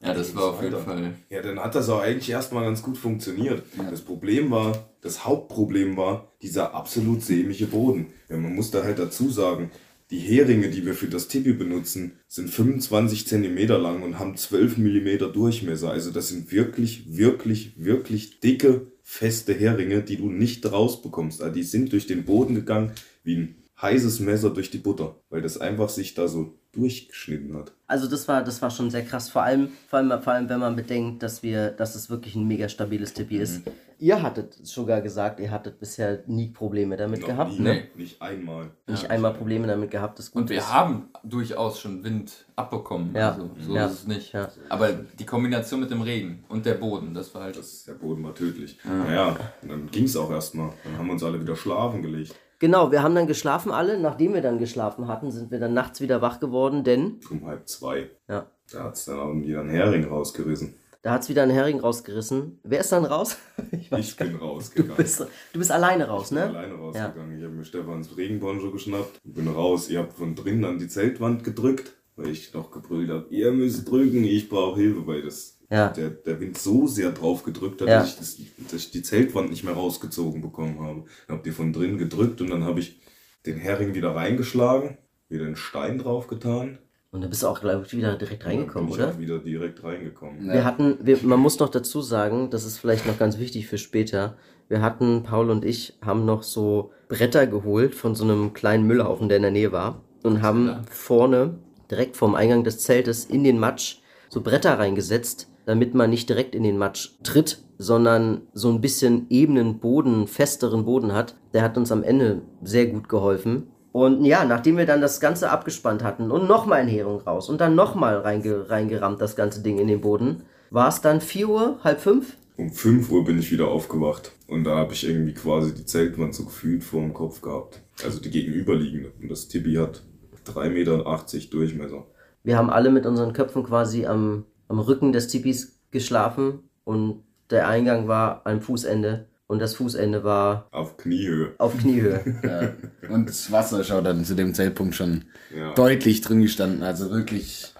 Ja, 0.00 0.14
das 0.14 0.34
war 0.34 0.44
auf 0.44 0.62
jeden. 0.62 0.82
Fall. 0.82 1.12
Ja, 1.30 1.42
dann 1.42 1.60
hat 1.60 1.74
das 1.74 1.88
auch 1.88 2.00
eigentlich 2.00 2.28
erstmal 2.30 2.64
ganz 2.64 2.82
gut 2.82 2.98
funktioniert. 2.98 3.62
Das 3.90 4.00
Problem 4.00 4.50
war, 4.50 4.72
das 5.00 5.24
Hauptproblem 5.24 5.96
war 5.96 6.32
dieser 6.42 6.74
absolut 6.74 7.22
sämige 7.22 7.66
Boden. 7.66 8.06
Ja, 8.28 8.36
man 8.36 8.54
muss 8.54 8.70
da 8.72 8.82
halt 8.82 8.98
dazu 8.98 9.28
sagen, 9.30 9.70
die 10.12 10.18
Heringe, 10.18 10.68
die 10.68 10.84
wir 10.84 10.92
für 10.92 11.08
das 11.08 11.26
Tipi 11.26 11.54
benutzen, 11.54 12.18
sind 12.28 12.50
25 12.50 13.26
Zentimeter 13.26 13.78
lang 13.78 14.02
und 14.02 14.18
haben 14.18 14.36
12 14.36 14.76
Millimeter 14.76 15.28
Durchmesser. 15.28 15.90
Also 15.90 16.10
das 16.10 16.28
sind 16.28 16.52
wirklich, 16.52 17.16
wirklich, 17.16 17.72
wirklich 17.82 18.38
dicke, 18.40 18.92
feste 19.02 19.54
Heringe, 19.54 20.02
die 20.02 20.18
du 20.18 20.28
nicht 20.28 20.70
rausbekommst. 20.70 21.40
Also 21.40 21.54
die 21.54 21.62
sind 21.62 21.92
durch 21.92 22.06
den 22.06 22.26
Boden 22.26 22.54
gegangen 22.54 22.92
wie 23.24 23.36
ein 23.36 23.54
heißes 23.80 24.20
Messer 24.20 24.50
durch 24.50 24.70
die 24.70 24.78
Butter, 24.78 25.18
weil 25.30 25.40
das 25.40 25.56
einfach 25.56 25.88
sich 25.88 26.12
da 26.12 26.28
so 26.28 26.58
durchgeschnitten 26.72 27.56
hat. 27.56 27.72
Also 27.86 28.08
das 28.08 28.26
war, 28.28 28.42
das 28.42 28.60
war 28.62 28.70
schon 28.70 28.90
sehr 28.90 29.04
krass. 29.04 29.28
Vor 29.28 29.42
allem, 29.42 29.68
vor 29.88 29.98
allem, 29.98 30.22
vor 30.22 30.32
allem, 30.32 30.48
wenn 30.48 30.60
man 30.60 30.74
bedenkt, 30.76 31.22
dass 31.22 31.42
wir, 31.42 31.70
dass 31.70 31.94
es 31.94 32.08
wirklich 32.10 32.34
ein 32.34 32.46
mega 32.48 32.68
stabiles 32.68 33.12
Tippi 33.12 33.36
ist. 33.36 33.62
Ihr 33.98 34.20
hattet 34.20 34.54
sogar 34.66 35.00
gesagt, 35.00 35.38
ihr 35.38 35.50
hattet 35.52 35.78
bisher 35.78 36.24
nie 36.26 36.48
Probleme 36.48 36.96
damit 36.96 37.20
Noch 37.20 37.28
gehabt, 37.28 37.52
nie, 37.52 37.60
ne? 37.60 37.82
Nicht 37.94 38.20
einmal. 38.20 38.70
Nicht 38.88 39.08
einmal 39.08 39.32
Probleme 39.32 39.68
damit 39.68 39.92
gehabt, 39.92 40.18
das 40.18 40.32
gut 40.32 40.42
Und 40.42 40.50
wir 40.50 40.58
ist. 40.58 40.72
haben 40.72 41.08
durchaus 41.22 41.78
schon 41.78 42.02
Wind 42.02 42.32
abbekommen. 42.56 43.14
Ja. 43.14 43.30
Also, 43.30 43.50
so 43.60 43.76
Ja. 43.76 43.86
ist 43.86 43.92
es 43.92 44.06
nicht. 44.08 44.32
Ja. 44.32 44.48
Aber 44.70 44.90
die 44.92 45.24
Kombination 45.24 45.78
mit 45.78 45.90
dem 45.92 46.00
Regen 46.02 46.42
und 46.48 46.66
der 46.66 46.74
Boden, 46.74 47.14
das 47.14 47.32
war 47.34 47.42
halt. 47.44 47.56
Das, 47.56 47.84
der 47.84 47.92
Boden 47.92 48.24
war 48.24 48.34
tödlich. 48.34 48.76
Naja, 48.84 49.36
und 49.62 49.68
dann 49.70 49.88
ging 49.92 50.04
es 50.04 50.16
auch 50.16 50.30
erstmal. 50.32 50.72
Dann 50.82 50.98
haben 50.98 51.06
wir 51.06 51.12
uns 51.12 51.22
alle 51.22 51.40
wieder 51.40 51.54
schlafen 51.54 52.02
gelegt. 52.02 52.34
Genau, 52.62 52.92
wir 52.92 53.02
haben 53.02 53.16
dann 53.16 53.26
geschlafen 53.26 53.72
alle. 53.72 53.98
Nachdem 53.98 54.34
wir 54.34 54.40
dann 54.40 54.58
geschlafen 54.60 55.08
hatten, 55.08 55.32
sind 55.32 55.50
wir 55.50 55.58
dann 55.58 55.74
nachts 55.74 56.00
wieder 56.00 56.22
wach 56.22 56.38
geworden, 56.38 56.84
denn 56.84 57.18
Um 57.28 57.44
halb 57.44 57.68
zwei. 57.68 58.08
ja, 58.28 58.46
Da 58.72 58.84
hat 58.84 58.94
es 58.94 59.04
dann 59.06 59.18
auch 59.18 59.34
wieder 59.34 59.60
einen 59.60 59.68
Hering 59.70 60.04
rausgerissen. 60.04 60.74
da 61.02 61.10
hat 61.10 61.22
es 61.22 61.28
wieder 61.28 61.42
ein 61.42 61.50
Hering 61.50 61.80
rausgerissen. 61.80 62.60
Wer 62.62 62.78
ist 62.80 62.92
dann 62.92 63.04
raus? 63.04 63.36
Ich 63.72 63.90
Ich 63.90 64.16
bin 64.16 64.30
Du 64.32 64.36
rausgegangen. 64.38 64.94
bist, 64.96 65.20
du 65.52 65.58
bist 65.58 65.72
alleine 65.72 66.06
raus, 66.06 66.26
Ich 66.26 66.28
bin 66.30 66.38
ne? 66.38 66.44
alleine 66.56 66.74
rausgegangen. 66.74 67.36
Ich 67.36 67.42
habe 67.44 67.52
mir 67.54 67.64
Stefans 67.64 68.16
Regenponcho 68.16 68.70
geschnappt 68.70 69.20
und 69.24 69.34
bin 69.34 69.48
raus. 69.48 69.90
Ihr 69.90 69.98
habt 69.98 70.12
von 70.12 70.36
drinnen 70.36 70.64
an 70.64 70.78
die 70.78 70.86
Zeltwand 70.86 71.42
gedrückt, 71.42 71.92
weil 72.14 72.28
ich 72.28 72.54
noch 72.54 72.70
gebrüllt 72.70 73.10
habe, 73.10 73.26
ihr 73.30 73.50
müsst 73.50 73.90
drücken, 73.90 74.22
ich 74.22 74.48
brauche 74.48 74.78
Hilfe, 74.78 75.04
weil 75.08 75.22
das 75.22 75.58
Ja. 75.72 75.88
der, 75.88 76.10
der 76.10 76.38
Wind 76.40 76.58
so 76.58 76.86
sehr 76.86 77.10
drauf 77.12 77.42
gedrückt 77.44 77.80
hat, 77.80 77.88
Ja. 77.88 78.00
dass, 78.00 78.10
ich 78.10 78.16
das, 78.18 78.36
dass 78.70 78.80
ich 78.82 78.90
die 78.90 79.02
Zeltwand 79.02 79.50
nicht 79.50 79.64
mehr 79.64 79.74
rausgezogen 79.74 80.42
bekommen 80.42 80.80
habe. 80.80 81.04
Dann 81.26 81.36
habt 81.38 81.46
ihr 81.46 81.52
von 81.54 81.72
drinnen 81.72 81.96
gedrückt 81.98 82.40
und 82.42 82.50
dann 82.50 82.64
habe 82.64 82.80
ich 82.80 83.00
den 83.46 83.56
Hering 83.56 83.94
wieder 83.94 84.14
reingeschlagen, 84.14 84.98
wieder 85.28 85.46
einen 85.46 85.56
Stein 85.56 85.98
drauf 85.98 86.26
getan. 86.26 86.78
Und 87.10 87.22
da 87.22 87.26
bist 87.28 87.42
du 87.42 87.48
auch, 87.48 87.60
glaube 87.60 87.84
ich, 87.86 87.94
wieder 87.94 88.16
direkt 88.16 88.44
reingekommen, 88.46 88.88
dann 88.88 88.96
bin 88.96 89.04
oder? 89.04 89.08
ich 89.10 89.14
auch 89.16 89.20
wieder 89.20 89.38
direkt 89.38 89.82
reingekommen. 89.84 90.50
Wir 90.50 90.64
hatten, 90.64 90.98
wir, 91.02 91.18
man 91.22 91.40
muss 91.40 91.58
noch 91.58 91.68
dazu 91.68 92.00
sagen, 92.00 92.48
das 92.50 92.64
ist 92.64 92.78
vielleicht 92.78 93.06
noch 93.06 93.18
ganz 93.18 93.38
wichtig 93.38 93.66
für 93.66 93.76
später. 93.78 94.36
Wir 94.68 94.80
hatten, 94.80 95.22
Paul 95.22 95.50
und 95.50 95.64
ich, 95.64 95.98
haben 96.02 96.24
noch 96.24 96.42
so 96.42 96.92
Bretter 97.08 97.46
geholt 97.46 97.94
von 97.94 98.14
so 98.14 98.24
einem 98.24 98.54
kleinen 98.54 98.86
Müllhaufen, 98.86 99.28
der 99.28 99.36
in 99.36 99.42
der 99.42 99.52
Nähe 99.52 99.72
war. 99.72 100.02
Und 100.22 100.40
haben 100.40 100.84
vorne, 100.88 101.58
direkt 101.90 102.16
vorm 102.16 102.34
Eingang 102.34 102.64
des 102.64 102.78
Zeltes, 102.78 103.26
in 103.26 103.44
den 103.44 103.58
Matsch 103.58 103.96
so 104.30 104.40
Bretter 104.40 104.78
reingesetzt, 104.78 105.51
damit 105.66 105.94
man 105.94 106.10
nicht 106.10 106.28
direkt 106.28 106.54
in 106.54 106.62
den 106.62 106.78
Matsch 106.78 107.10
tritt, 107.22 107.58
sondern 107.78 108.42
so 108.52 108.70
ein 108.70 108.80
bisschen 108.80 109.26
ebenen 109.30 109.78
Boden, 109.78 110.26
festeren 110.26 110.84
Boden 110.84 111.12
hat. 111.12 111.36
Der 111.52 111.62
hat 111.62 111.76
uns 111.76 111.92
am 111.92 112.02
Ende 112.02 112.42
sehr 112.62 112.86
gut 112.86 113.08
geholfen. 113.08 113.68
Und 113.92 114.24
ja, 114.24 114.44
nachdem 114.44 114.78
wir 114.78 114.86
dann 114.86 115.00
das 115.00 115.20
Ganze 115.20 115.50
abgespannt 115.50 116.02
hatten 116.02 116.30
und 116.30 116.48
nochmal 116.48 116.80
ein 116.80 116.88
Hering 116.88 117.20
raus 117.20 117.48
und 117.48 117.60
dann 117.60 117.74
nochmal 117.74 118.18
reinge 118.18 118.70
reingerammt, 118.70 119.20
das 119.20 119.36
ganze 119.36 119.62
Ding 119.62 119.78
in 119.78 119.88
den 119.88 120.00
Boden, 120.00 120.44
war 120.70 120.88
es 120.88 121.02
dann 121.02 121.20
4 121.20 121.48
Uhr, 121.48 121.78
halb 121.84 122.00
fünf? 122.00 122.36
um 122.56 122.70
5 122.70 123.10
Uhr 123.10 123.24
bin 123.24 123.38
ich 123.38 123.50
wieder 123.50 123.68
aufgewacht. 123.68 124.32
Und 124.46 124.64
da 124.64 124.76
habe 124.76 124.92
ich 124.92 125.06
irgendwie 125.06 125.34
quasi 125.34 125.74
die 125.74 125.84
Zeltwand 125.84 126.34
so 126.34 126.44
gefühlt 126.44 126.84
vor 126.84 127.00
dem 127.00 127.14
Kopf 127.14 127.40
gehabt. 127.40 127.82
Also 128.04 128.20
die 128.20 128.30
gegenüberliegende. 128.30 129.12
Und 129.20 129.30
das 129.30 129.48
Tipi 129.48 129.74
hat 129.74 130.02
3,80 130.46 130.68
Meter 130.70 131.50
Durchmesser. 131.50 132.06
Wir 132.44 132.56
haben 132.56 132.70
alle 132.70 132.90
mit 132.90 133.06
unseren 133.06 133.32
Köpfen 133.32 133.64
quasi 133.64 134.06
am, 134.06 134.44
am 134.68 134.78
Rücken 134.78 135.12
des 135.12 135.28
Tipis 135.28 135.78
geschlafen 135.90 136.60
und 136.84 137.22
der 137.50 137.68
Eingang 137.68 138.08
war 138.08 138.42
am 138.44 138.60
Fußende 138.62 139.26
und 139.46 139.58
das 139.58 139.74
Fußende 139.74 140.24
war 140.24 140.68
Auf 140.70 140.96
Kniehöhe. 140.96 141.52
auf 141.58 141.76
Kniehöhe. 141.78 142.20
Ja. 142.42 143.14
Und 143.14 143.28
das 143.28 143.52
Wasser 143.52 143.80
ist 143.80 143.90
auch 143.92 144.02
dann 144.02 144.24
zu 144.24 144.34
dem 144.34 144.54
Zeitpunkt 144.54 144.94
schon 144.94 145.24
Ja. 145.54 145.74
deutlich 145.74 146.22
drin 146.22 146.40
gestanden. 146.40 146.82
Also 146.82 147.10
wirklich 147.10 147.74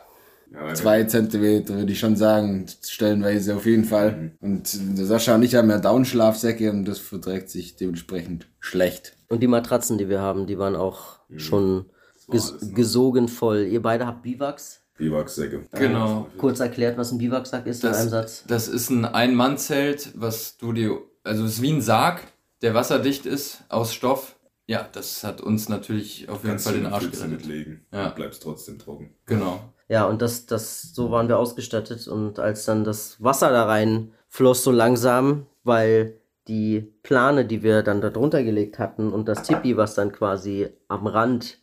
Ja, 0.53 0.75
zwei 0.75 1.05
Zentimeter, 1.05 1.77
würde 1.77 1.93
ich 1.93 1.99
schon 1.99 2.15
sagen, 2.17 2.67
stellenweise 2.87 3.57
auf 3.57 3.65
jeden 3.65 3.85
Fall. 3.85 4.33
Und 4.43 4.99
der 4.99 5.07
Sascha 5.07 5.35
und 5.35 5.43
ich 5.45 5.55
haben 5.55 5.71
ja 5.71 5.79
Downschlafsäcke 5.79 6.71
und 6.71 6.85
das 6.85 6.99
verträgt 6.99 7.49
sich 7.49 7.77
dementsprechend 7.77 8.47
schlecht. 8.61 9.17
Und 9.31 9.43
die 9.43 9.47
Matratzen, 9.47 9.97
die 9.97 10.11
wir 10.11 10.21
haben, 10.21 10.47
die 10.47 10.59
waren 10.59 10.77
auch 10.77 11.21
schon 11.37 11.87
war 12.27 12.33
ges 12.35 12.51
alles, 12.53 12.63
ne? 12.69 12.73
gesogen 12.75 13.29
voll. 13.29 13.61
Ihr 13.63 13.81
beide 13.81 14.07
habt 14.07 14.23
Biwaks. 14.23 14.82
Biwaksäcke. 14.99 15.67
Genau. 15.73 16.29
Kurz 16.39 16.61
erklärt, 16.61 16.99
was 16.99 17.13
ein 17.13 17.19
Biwaksack 17.19 17.67
ist 17.67 17.85
in 17.85 17.91
einem 17.91 18.09
Satz. 18.09 18.45
Das 18.47 18.69
ist 18.69 18.91
ein 18.91 19.05
Ein-Mann-Zelt, 19.05 20.13
was 20.15 20.57
du 20.57 20.73
dir, 20.73 20.99
also 21.25 21.45
es 21.45 21.55
ist 21.55 21.63
wie 21.63 21.73
ein 21.73 21.81
Sarg, 21.81 22.21
der 22.61 22.75
wasserdicht 22.75 23.27
ist, 23.27 23.65
aus 23.69 23.95
Stoff. 23.95 24.37
Ja, 24.67 24.89
das 24.93 25.25
hat 25.25 25.41
uns 25.41 25.69
natürlich 25.69 26.29
auf 26.29 26.39
jeden 26.45 26.51
Kannst 26.51 26.67
Fall 26.67 26.75
den 26.75 26.87
Arsch 26.87 27.11
gerettet. 27.11 27.31
mitlegen. 27.31 27.87
Ja. 27.93 28.11
Du 28.11 28.15
bleibst 28.15 28.43
trotzdem 28.43 28.79
trocken. 28.79 29.15
Genau. 29.27 29.61
Ja, 29.89 30.07
und 30.07 30.23
das, 30.23 30.47
das, 30.47 30.95
so 30.95 31.11
waren 31.11 31.29
wir 31.29 31.39
ausgestattet. 31.39 32.07
Und 32.07 32.39
als 32.39 32.65
dann 32.65 32.85
das 32.85 33.23
Wasser 33.23 33.51
da 33.51 33.67
rein 33.67 34.13
floss 34.29 34.63
so 34.63 34.71
langsam, 34.71 35.47
weil 35.65 36.19
die 36.49 36.93
Plane, 37.03 37.45
die 37.45 37.63
wir 37.63 37.83
dann 37.83 38.01
da 38.01 38.11
drunter 38.11 38.43
gelegt 38.43 38.79
hatten 38.79 39.13
und 39.13 39.29
das 39.29 39.43
Tipi, 39.43 39.77
was 39.77 39.95
dann 39.95 40.13
quasi 40.13 40.69
am 40.89 41.07
Rand 41.07 41.59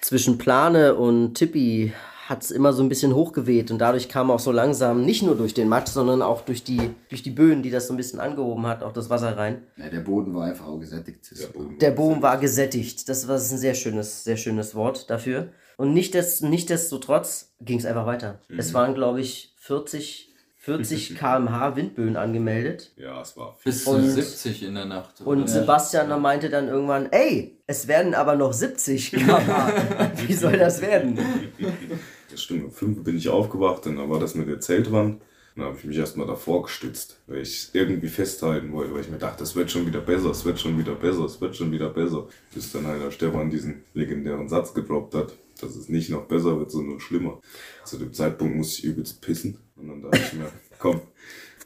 zwischen 0.00 0.38
Plane 0.38 0.94
und 0.94 1.34
Tipi 1.34 1.92
hat 2.32 2.42
es 2.42 2.50
immer 2.50 2.72
so 2.72 2.82
ein 2.82 2.88
bisschen 2.88 3.14
hochgeweht 3.14 3.70
und 3.70 3.78
dadurch 3.78 4.08
kam 4.08 4.30
auch 4.30 4.40
so 4.40 4.52
langsam, 4.52 5.04
nicht 5.04 5.22
nur 5.22 5.36
durch 5.36 5.52
den 5.52 5.68
Matsch, 5.68 5.90
sondern 5.90 6.22
auch 6.22 6.40
durch 6.40 6.64
die, 6.64 6.80
durch 7.10 7.22
die 7.22 7.30
Böen, 7.30 7.62
die 7.62 7.70
das 7.70 7.88
so 7.88 7.92
ein 7.92 7.98
bisschen 7.98 8.20
angehoben 8.20 8.66
hat, 8.66 8.82
auch 8.82 8.92
das 8.94 9.10
Wasser 9.10 9.36
rein. 9.36 9.64
Ja, 9.76 9.90
der 9.90 10.00
Boden 10.00 10.34
war 10.34 10.46
einfach 10.46 10.66
auch 10.66 10.78
gesättigt. 10.78 11.30
Der 11.38 11.46
Boden 11.48 11.78
Der 11.78 11.90
Boden 11.90 12.22
war 12.22 12.38
gesättigt. 12.38 13.06
Das 13.10 13.28
war 13.28 13.36
ist 13.36 13.52
ein 13.52 13.58
sehr 13.58 13.74
schönes, 13.74 14.24
sehr 14.24 14.38
schönes 14.38 14.74
Wort 14.74 15.10
dafür. 15.10 15.48
Und 15.76 15.92
nicht 15.92 16.14
nichtsdestotrotz 16.14 17.52
ging 17.60 17.78
es 17.78 17.84
einfach 17.84 18.06
weiter. 18.06 18.40
Es 18.56 18.72
waren, 18.72 18.94
glaube 18.94 19.20
ich, 19.20 19.54
40, 19.58 20.32
40 20.56 21.16
km/h 21.18 21.76
Windböen 21.76 22.16
angemeldet. 22.16 22.92
Ja, 22.96 23.20
es 23.20 23.36
war. 23.36 23.58
Bis 23.64 23.84
zu 23.84 23.90
Und- 23.90 24.08
70 24.08 24.62
in 24.62 24.74
der 24.76 24.84
Nacht. 24.86 25.20
Und? 25.20 25.50
Sebastian 25.50 26.22
meinte 26.22 26.48
dann 26.48 26.68
irgendwann, 26.68 27.10
ey, 27.10 27.58
es 27.66 27.88
werden 27.88 28.14
aber 28.14 28.36
noch 28.36 28.52
70 28.52 29.10
km/h. 29.10 29.72
Wie 30.26 30.34
soll 30.34 30.56
das 30.56 30.80
werden? 30.80 31.18
Das 32.32 32.42
stimmt, 32.42 32.64
um 32.64 32.70
5 32.70 33.04
bin 33.04 33.16
ich 33.16 33.28
aufgewacht, 33.28 33.86
dann 33.86 33.98
war 34.10 34.18
das 34.18 34.34
mit 34.34 34.48
der 34.48 34.60
Zeltwand. 34.60 35.20
Dann 35.54 35.66
habe 35.66 35.76
ich 35.76 35.84
mich 35.84 35.98
erstmal 35.98 36.26
davor 36.26 36.62
gestützt, 36.62 37.20
weil 37.26 37.42
ich 37.42 37.48
es 37.50 37.70
irgendwie 37.74 38.08
festhalten 38.08 38.72
wollte, 38.72 38.94
weil 38.94 39.02
ich 39.02 39.10
mir 39.10 39.18
dachte, 39.18 39.42
es 39.44 39.54
wird 39.54 39.70
schon 39.70 39.86
wieder 39.86 40.00
besser, 40.00 40.30
es 40.30 40.46
wird 40.46 40.58
schon 40.58 40.78
wieder 40.78 40.94
besser, 40.94 41.26
es 41.26 41.42
wird 41.42 41.54
schon 41.54 41.70
wieder 41.70 41.90
besser. 41.90 42.26
Bis 42.54 42.72
dann 42.72 42.86
halt 42.86 43.02
der 43.02 43.10
Stefan 43.10 43.50
diesen 43.50 43.84
legendären 43.92 44.48
Satz 44.48 44.72
gedroppt 44.72 45.14
hat, 45.14 45.34
dass 45.60 45.76
es 45.76 45.90
nicht 45.90 46.08
noch 46.08 46.22
besser 46.24 46.58
wird, 46.58 46.70
sondern 46.70 47.00
schlimmer. 47.00 47.38
Zu 47.84 47.98
dem 47.98 48.14
Zeitpunkt 48.14 48.56
musste 48.56 48.78
ich 48.80 48.84
übelst 48.84 49.20
pissen. 49.20 49.58
Und 49.76 49.88
dann 49.88 50.00
dachte 50.00 50.20
ich 50.26 50.32
mir, 50.32 50.50
komm, 50.78 51.02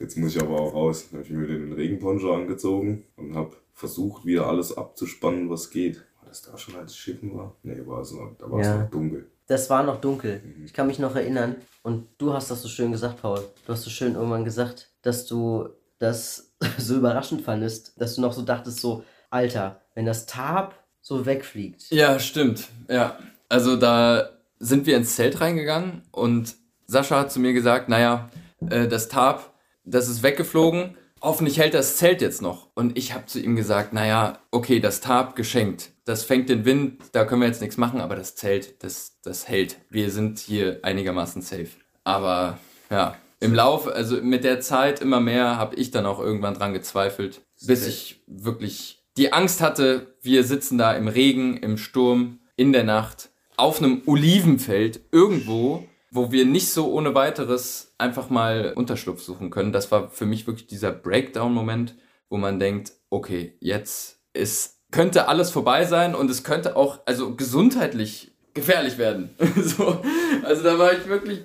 jetzt 0.01 0.17
muss 0.19 0.35
ich 0.35 0.43
aber 0.43 0.61
auch 0.61 0.75
raus. 0.75 1.07
Dann 1.13 1.21
habe 1.21 1.29
ich 1.29 1.37
mir 1.39 1.47
den 1.47 1.73
Regenponcho 1.73 2.35
angezogen 2.35 3.05
und 3.15 3.37
habe 3.37 3.55
versucht, 3.73 4.27
wieder 4.27 4.49
alles 4.49 4.77
abzuspannen, 4.77 5.49
was 5.49 5.71
geht. 5.71 5.99
War 6.19 6.29
das 6.29 6.43
da 6.43 6.59
schon, 6.59 6.75
als 6.75 6.97
Schiffen 6.97 7.37
war? 7.37 7.55
Nee, 7.63 7.87
war 7.87 8.01
es 8.01 8.11
noch, 8.11 8.35
da 8.37 8.51
war 8.51 8.59
es 8.59 8.67
Ja. 8.67 8.83
noch 8.83 8.91
dunkel. 8.91 9.27
Das 9.47 9.71
war 9.71 9.83
noch 9.83 10.01
dunkel. 10.01 10.43
Ich 10.65 10.73
kann 10.73 10.87
mich 10.87 10.99
noch 10.99 11.15
erinnern. 11.15 11.57
Und 11.83 12.09
du 12.19 12.33
hast 12.33 12.51
das 12.51 12.63
so 12.63 12.69
schön 12.69 12.91
gesagt, 12.91 13.23
Paul. 13.23 13.45
Du 13.65 13.73
hast 13.73 13.83
so 13.83 13.91
schön 13.91 14.15
irgendwann 14.15 14.45
gesagt, 14.45 14.91
dass 15.03 15.27
du 15.27 15.69
das 15.99 16.57
so 16.79 16.97
überraschend 16.97 17.43
fandest, 17.43 18.01
dass 18.01 18.17
du 18.17 18.21
noch 18.21 18.33
so 18.33 18.43
dachtest, 18.43 18.81
so, 18.81 19.05
Alter, 19.31 19.83
wenn 19.95 20.07
das 20.07 20.27
Tarp 20.27 20.75
so 21.01 21.27
wegfliegt. 21.27 21.91
Ja, 21.91 22.19
stimmt. 22.19 22.69
Ja. 22.89 23.19
Also 23.49 23.77
da 23.77 24.31
sind 24.59 24.87
wir 24.87 24.97
ins 24.97 25.15
Zelt 25.15 25.41
reingegangen 25.41 26.03
und 26.11 26.57
Sascha 26.87 27.21
hat 27.21 27.33
zu 27.33 27.39
mir 27.39 27.53
gesagt, 27.53 27.89
naja, 27.89 28.29
äh, 28.69 28.89
das 28.89 29.09
Tarp, 29.09 29.53
das 29.85 30.09
ist 30.09 30.23
weggeflogen. 30.23 30.97
Hoffentlich 31.27 31.59
hält 31.59 31.75
das 31.75 31.97
Zelt 31.97 32.23
jetzt 32.23 32.41
noch. 32.41 32.69
Und 32.75 32.97
ich 32.97 33.13
habe 33.13 33.27
zu 33.27 33.41
ihm 33.41 33.57
gesagt, 33.57 33.93
naja, 33.93 34.39
okay, 34.53 34.79
das 34.79 35.01
Tarp 35.01 35.35
geschenkt. 35.35 35.91
Das 36.05 36.23
fängt 36.23 36.49
den 36.49 36.65
Wind, 36.65 37.03
da 37.11 37.25
können 37.25 37.41
wir 37.41 37.49
jetzt 37.49 37.61
nichts 37.61 37.77
machen, 37.77 38.01
aber 38.01 38.15
das 38.15 38.37
Zelt, 38.37 38.81
das, 38.85 39.19
das 39.25 39.49
hält. 39.49 39.79
Wir 39.91 40.13
sind 40.13 40.39
hier 40.39 40.79
einigermaßen 40.83 41.43
safe. 41.43 41.71
Aber 42.05 42.61
ja, 42.91 43.17
im 43.41 43.55
Laufe, 43.55 43.93
also 43.93 44.23
mit 44.23 44.45
der 44.45 44.61
Zeit 44.61 45.01
immer 45.01 45.19
mehr, 45.19 45.57
habe 45.57 45.75
ich 45.75 45.91
dann 45.91 46.07
auch 46.07 46.21
irgendwann 46.21 46.55
dran 46.55 46.73
gezweifelt, 46.73 47.41
bis 47.61 47.89
ich 47.89 48.23
wirklich 48.29 49.03
die 49.17 49.33
Angst 49.33 49.61
hatte, 49.61 50.15
wir 50.23 50.45
sitzen 50.45 50.79
da 50.79 50.93
im 50.93 51.09
Regen, 51.09 51.57
im 51.57 51.77
Sturm, 51.77 52.39
in 52.55 52.73
der 52.73 52.85
Nacht, 52.85 53.31
auf 53.57 53.83
einem 53.83 54.03
Olivenfeld, 54.07 55.01
irgendwo, 55.11 55.89
wo 56.17 56.33
wir 56.33 56.45
nicht 56.45 56.71
so 56.73 56.93
ohne 56.93 57.15
weiteres 57.15 57.95
einfach 57.99 58.31
mal 58.31 58.73
Unterschlupf 58.75 59.23
suchen 59.23 59.51
können. 59.51 59.73
Das 59.73 59.93
war 59.93 60.11
für 60.11 60.27
mich 60.27 60.47
wirklich 60.47 60.67
dieser 60.67 60.91
Breakdown-Moment, 60.91 61.95
wo 62.29 62.37
man 62.37 62.59
denkt, 62.59 62.93
okay, 63.11 63.57
jetzt 63.61 64.19
ist, 64.33 64.81
könnte 64.91 65.29
alles 65.29 65.51
vorbei 65.51 65.85
sein 65.85 66.15
und 66.15 66.31
es 66.31 66.43
könnte 66.43 66.77
auch, 66.77 67.01
also 67.07 67.35
gesundheitlich 67.37 68.33
gefährlich 68.55 68.99
werden. 68.99 69.31
so, 69.57 70.03
also 70.43 70.63
da 70.63 70.79
war 70.79 70.93
ich 70.93 71.07
wirklich, 71.07 71.43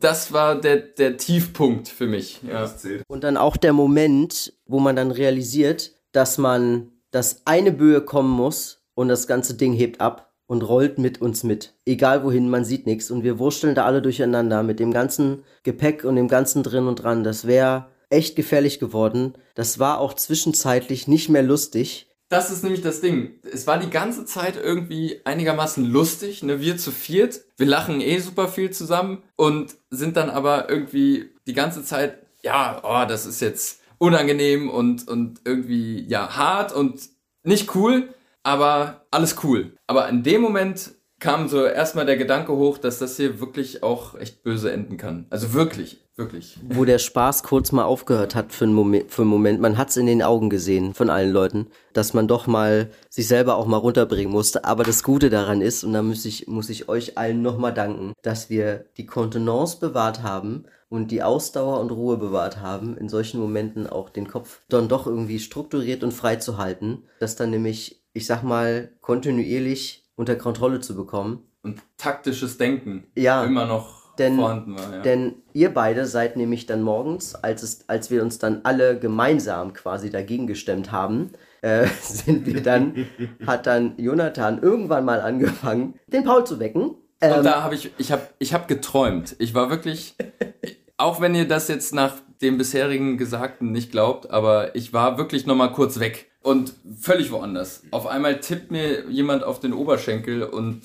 das 0.00 0.32
war 0.32 0.60
der, 0.60 0.76
der 0.76 1.16
Tiefpunkt 1.16 1.88
für 1.88 2.06
mich. 2.06 2.40
Ja. 2.42 2.70
Und 3.08 3.24
dann 3.24 3.36
auch 3.36 3.56
der 3.56 3.72
Moment, 3.72 4.54
wo 4.66 4.78
man 4.78 4.96
dann 4.96 5.10
realisiert, 5.10 5.92
dass 6.12 6.38
man, 6.38 6.92
dass 7.10 7.42
eine 7.46 7.72
Böe 7.72 8.00
kommen 8.00 8.30
muss 8.30 8.84
und 8.94 9.08
das 9.08 9.26
ganze 9.26 9.54
Ding 9.54 9.72
hebt 9.72 10.00
ab 10.00 10.31
und 10.52 10.60
rollt 10.60 10.98
mit 10.98 11.22
uns 11.22 11.44
mit. 11.44 11.72
Egal 11.86 12.24
wohin, 12.24 12.50
man 12.50 12.66
sieht 12.66 12.84
nichts. 12.84 13.10
Und 13.10 13.24
wir 13.24 13.38
wursteln 13.38 13.74
da 13.74 13.86
alle 13.86 14.02
durcheinander 14.02 14.62
mit 14.62 14.80
dem 14.80 14.92
ganzen 14.92 15.44
Gepäck 15.62 16.04
und 16.04 16.14
dem 16.14 16.28
ganzen 16.28 16.62
drin 16.62 16.88
und 16.88 16.96
dran. 16.96 17.24
Das 17.24 17.46
wäre 17.46 17.86
echt 18.10 18.36
gefährlich 18.36 18.78
geworden. 18.78 19.32
Das 19.54 19.78
war 19.78 19.98
auch 19.98 20.12
zwischenzeitlich 20.12 21.08
nicht 21.08 21.30
mehr 21.30 21.42
lustig. 21.42 22.06
Das 22.28 22.50
ist 22.50 22.64
nämlich 22.64 22.82
das 22.82 23.00
Ding. 23.00 23.40
Es 23.50 23.66
war 23.66 23.78
die 23.78 23.88
ganze 23.88 24.26
Zeit 24.26 24.56
irgendwie 24.62 25.22
einigermaßen 25.24 25.86
lustig, 25.86 26.42
ne? 26.42 26.60
Wir 26.60 26.76
zu 26.76 26.90
viert, 26.90 27.40
wir 27.56 27.66
lachen 27.66 28.02
eh 28.02 28.18
super 28.18 28.46
viel 28.48 28.70
zusammen 28.72 29.22
und 29.36 29.76
sind 29.88 30.18
dann 30.18 30.28
aber 30.28 30.68
irgendwie 30.68 31.30
die 31.46 31.54
ganze 31.54 31.82
Zeit, 31.82 32.18
ja, 32.42 32.82
oh, 32.84 33.08
das 33.08 33.24
ist 33.24 33.40
jetzt 33.40 33.80
unangenehm 33.96 34.68
und, 34.68 35.08
und 35.08 35.40
irgendwie, 35.46 36.04
ja, 36.08 36.36
hart 36.36 36.74
und 36.74 37.08
nicht 37.42 37.74
cool, 37.74 38.10
aber 38.42 39.06
alles 39.10 39.36
cool. 39.44 39.72
Aber 39.86 40.08
in 40.08 40.22
dem 40.22 40.40
Moment 40.40 40.92
kam 41.22 41.48
so 41.48 41.64
erstmal 41.64 42.04
der 42.04 42.16
Gedanke 42.16 42.52
hoch, 42.52 42.78
dass 42.78 42.98
das 42.98 43.16
hier 43.16 43.38
wirklich 43.38 43.82
auch 43.84 44.18
echt 44.18 44.42
böse 44.42 44.72
enden 44.72 44.96
kann. 44.96 45.26
Also 45.30 45.52
wirklich, 45.52 46.04
wirklich. 46.16 46.58
wo 46.68 46.84
der 46.84 46.98
Spaß 46.98 47.44
kurz 47.44 47.70
mal 47.70 47.84
aufgehört 47.84 48.34
hat 48.34 48.52
für 48.52 48.64
einen 48.64 48.74
Moment. 48.74 49.12
Für 49.12 49.22
einen 49.22 49.30
Moment. 49.30 49.60
Man 49.60 49.78
hat 49.78 49.90
es 49.90 49.96
in 49.96 50.06
den 50.06 50.22
Augen 50.22 50.50
gesehen 50.50 50.94
von 50.94 51.10
allen 51.10 51.30
Leuten, 51.32 51.68
dass 51.92 52.12
man 52.12 52.26
doch 52.26 52.48
mal 52.48 52.90
sich 53.08 53.28
selber 53.28 53.54
auch 53.54 53.66
mal 53.66 53.76
runterbringen 53.76 54.32
musste. 54.32 54.64
Aber 54.64 54.82
das 54.82 55.04
Gute 55.04 55.30
daran 55.30 55.60
ist, 55.60 55.84
und 55.84 55.92
da 55.92 56.02
muss 56.02 56.24
ich, 56.24 56.48
muss 56.48 56.68
ich 56.68 56.88
euch 56.88 57.16
allen 57.16 57.40
nochmal 57.40 57.72
danken, 57.72 58.14
dass 58.22 58.50
wir 58.50 58.86
die 58.96 59.06
Kontenance 59.06 59.78
bewahrt 59.78 60.24
haben 60.24 60.64
und 60.92 61.10
die 61.10 61.22
Ausdauer 61.22 61.80
und 61.80 61.90
Ruhe 61.90 62.18
bewahrt 62.18 62.60
haben, 62.60 62.98
in 62.98 63.08
solchen 63.08 63.40
Momenten 63.40 63.86
auch 63.86 64.10
den 64.10 64.28
Kopf 64.28 64.60
dann 64.68 64.88
doch 64.88 65.06
irgendwie 65.06 65.38
strukturiert 65.38 66.04
und 66.04 66.12
frei 66.12 66.36
zu 66.36 66.58
halten, 66.58 67.04
das 67.18 67.34
dann 67.34 67.48
nämlich, 67.48 68.01
ich 68.12 68.26
sag 68.26 68.42
mal, 68.42 68.90
kontinuierlich 69.00 70.04
unter 70.16 70.36
Kontrolle 70.36 70.80
zu 70.80 70.94
bekommen. 70.94 71.42
Und 71.62 71.80
taktisches 71.96 72.58
Denken 72.58 73.04
Ja, 73.16 73.44
immer 73.44 73.66
noch 73.66 74.14
denn- 74.16 74.36
vorhanden 74.36 74.76
war. 74.76 74.92
Ja. 74.96 75.02
Denn 75.02 75.34
ihr 75.52 75.72
beide 75.72 76.06
seid 76.06 76.36
nämlich 76.36 76.66
dann 76.66 76.82
morgens, 76.82 77.34
als, 77.34 77.62
es, 77.62 77.88
als 77.88 78.10
wir 78.10 78.22
uns 78.22 78.38
dann 78.38 78.60
alle 78.64 78.98
gemeinsam 78.98 79.72
quasi 79.72 80.10
dagegen 80.10 80.46
gestemmt 80.46 80.90
haben, 80.92 81.30
äh, 81.62 81.86
sind 82.00 82.46
wir 82.46 82.62
dann, 82.62 83.06
hat 83.46 83.66
dann 83.66 83.94
Jonathan 83.96 84.60
irgendwann 84.62 85.04
mal 85.04 85.20
angefangen, 85.20 85.94
den 86.08 86.24
Paul 86.24 86.44
zu 86.44 86.58
wecken. 86.60 86.96
Ähm, 87.20 87.38
Und 87.38 87.44
da 87.44 87.62
habe 87.62 87.74
ich, 87.76 87.90
ich 87.98 88.10
habe 88.12 88.22
ich 88.40 88.52
hab 88.52 88.66
geträumt. 88.68 89.36
Ich 89.38 89.54
war 89.54 89.70
wirklich, 89.70 90.16
auch 90.96 91.20
wenn 91.20 91.34
ihr 91.34 91.46
das 91.46 91.68
jetzt 91.68 91.94
nach 91.94 92.16
dem 92.42 92.58
bisherigen 92.58 93.16
Gesagten 93.18 93.70
nicht 93.70 93.92
glaubt, 93.92 94.30
aber 94.30 94.74
ich 94.74 94.92
war 94.92 95.16
wirklich 95.16 95.46
nochmal 95.46 95.72
kurz 95.72 96.00
weg 96.00 96.31
und 96.42 96.74
völlig 97.00 97.30
woanders. 97.32 97.82
Auf 97.90 98.06
einmal 98.06 98.40
tippt 98.40 98.70
mir 98.70 99.08
jemand 99.08 99.44
auf 99.44 99.60
den 99.60 99.72
Oberschenkel 99.72 100.42
und 100.42 100.80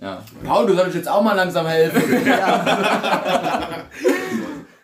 ja. 0.00 0.22
Paul, 0.44 0.66
du 0.66 0.74
sollst 0.74 0.96
jetzt 0.96 1.08
auch 1.08 1.22
mal 1.22 1.34
langsam 1.34 1.66
helfen. 1.66 2.02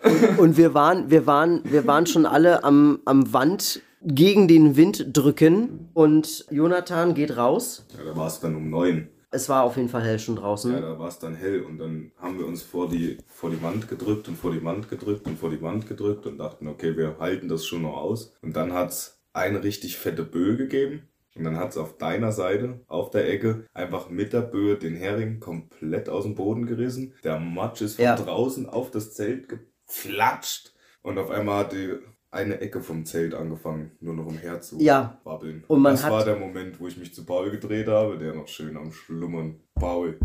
Und, 0.00 0.38
und 0.38 0.56
wir 0.56 0.74
waren, 0.74 1.10
wir 1.10 1.26
waren, 1.26 1.60
wir 1.64 1.86
waren 1.86 2.06
schon 2.06 2.24
alle 2.24 2.62
am, 2.62 3.00
am 3.04 3.32
Wand 3.32 3.82
gegen 4.00 4.46
den 4.46 4.76
Wind 4.76 5.06
drücken 5.12 5.90
und 5.92 6.46
Jonathan 6.50 7.14
geht 7.14 7.36
raus. 7.36 7.84
Ja, 7.96 8.04
da 8.04 8.16
war 8.16 8.28
es 8.28 8.40
dann 8.40 8.54
um 8.54 8.70
neun. 8.70 9.08
Es 9.30 9.48
war 9.48 9.64
auf 9.64 9.76
jeden 9.76 9.88
Fall 9.88 10.02
hell 10.02 10.18
schon 10.18 10.36
draußen. 10.36 10.72
Ja, 10.72 10.80
da 10.80 10.98
war 10.98 11.08
es 11.08 11.18
dann 11.18 11.34
hell 11.34 11.62
und 11.62 11.78
dann 11.78 12.12
haben 12.18 12.38
wir 12.38 12.46
uns 12.46 12.62
vor 12.62 12.88
die, 12.88 13.18
vor 13.26 13.50
die 13.50 13.60
Wand 13.60 13.88
gedrückt 13.88 14.28
und 14.28 14.38
vor 14.38 14.52
die 14.52 14.64
Wand 14.64 14.88
gedrückt 14.88 15.26
und 15.26 15.38
vor 15.38 15.50
die 15.50 15.60
Wand 15.60 15.86
gedrückt 15.86 16.26
und 16.26 16.38
dachten, 16.38 16.66
okay, 16.68 16.96
wir 16.96 17.16
halten 17.18 17.48
das 17.48 17.66
schon 17.66 17.82
noch 17.82 17.96
aus. 17.96 18.32
Und 18.40 18.56
dann 18.56 18.72
hat 18.72 18.90
es 18.90 19.17
eine 19.38 19.62
richtig 19.62 19.96
fette 19.96 20.24
Böe 20.24 20.56
gegeben. 20.56 21.02
Und 21.34 21.44
dann 21.44 21.56
hat 21.56 21.70
es 21.70 21.76
auf 21.78 21.96
deiner 21.98 22.32
Seite, 22.32 22.80
auf 22.88 23.10
der 23.10 23.28
Ecke, 23.30 23.64
einfach 23.72 24.10
mit 24.10 24.32
der 24.32 24.40
Böe 24.40 24.76
den 24.76 24.96
Hering 24.96 25.38
komplett 25.38 26.08
aus 26.08 26.24
dem 26.24 26.34
Boden 26.34 26.66
gerissen. 26.66 27.14
Der 27.22 27.38
Matsch 27.38 27.80
ist 27.80 27.94
von 27.96 28.04
Ja. 28.04 28.16
draußen 28.16 28.66
auf 28.68 28.90
das 28.90 29.14
Zelt 29.14 29.48
geflatscht. 29.48 30.74
Und 31.02 31.16
auf 31.18 31.30
einmal 31.30 31.60
hat 31.60 31.72
die 31.72 31.94
eine 32.30 32.60
Ecke 32.60 32.82
vom 32.82 33.04
Zelt 33.06 33.34
angefangen, 33.34 33.92
nur 34.00 34.14
noch 34.14 34.26
umher 34.26 34.60
zu 34.60 34.78
Ja. 34.80 35.20
wabbeln. 35.24 35.64
Und 35.68 35.80
man 35.80 35.92
das 35.94 36.04
hat- 36.04 36.10
war 36.12 36.24
der 36.24 36.36
Moment, 36.36 36.78
wo 36.80 36.88
ich 36.88 36.98
mich 36.98 37.14
zu 37.14 37.24
Paul 37.24 37.50
gedreht 37.50 37.86
habe, 37.86 38.18
der 38.18 38.34
noch 38.34 38.48
schön 38.48 38.76
am 38.76 38.90
Schlummern. 38.92 39.60
Paul, 39.76 40.18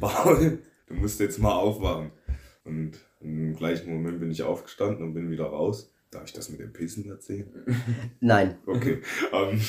Paul, 0.00 0.58
du 0.86 0.94
musst 0.94 1.18
jetzt 1.20 1.38
mal 1.38 1.54
aufwachen. 1.54 2.12
Und 2.64 2.92
im 3.20 3.56
gleichen 3.56 3.90
Moment 3.90 4.20
bin 4.20 4.30
ich 4.30 4.42
aufgestanden 4.42 5.02
und 5.06 5.14
bin 5.14 5.30
wieder 5.30 5.46
raus. 5.46 5.92
Darf 6.10 6.24
ich 6.26 6.32
das 6.32 6.48
mit 6.48 6.58
dem 6.58 6.72
Pissen 6.72 7.08
erzählen? 7.08 7.46
Nein. 8.20 8.58
Okay. 8.66 9.00
ähm, 9.32 9.60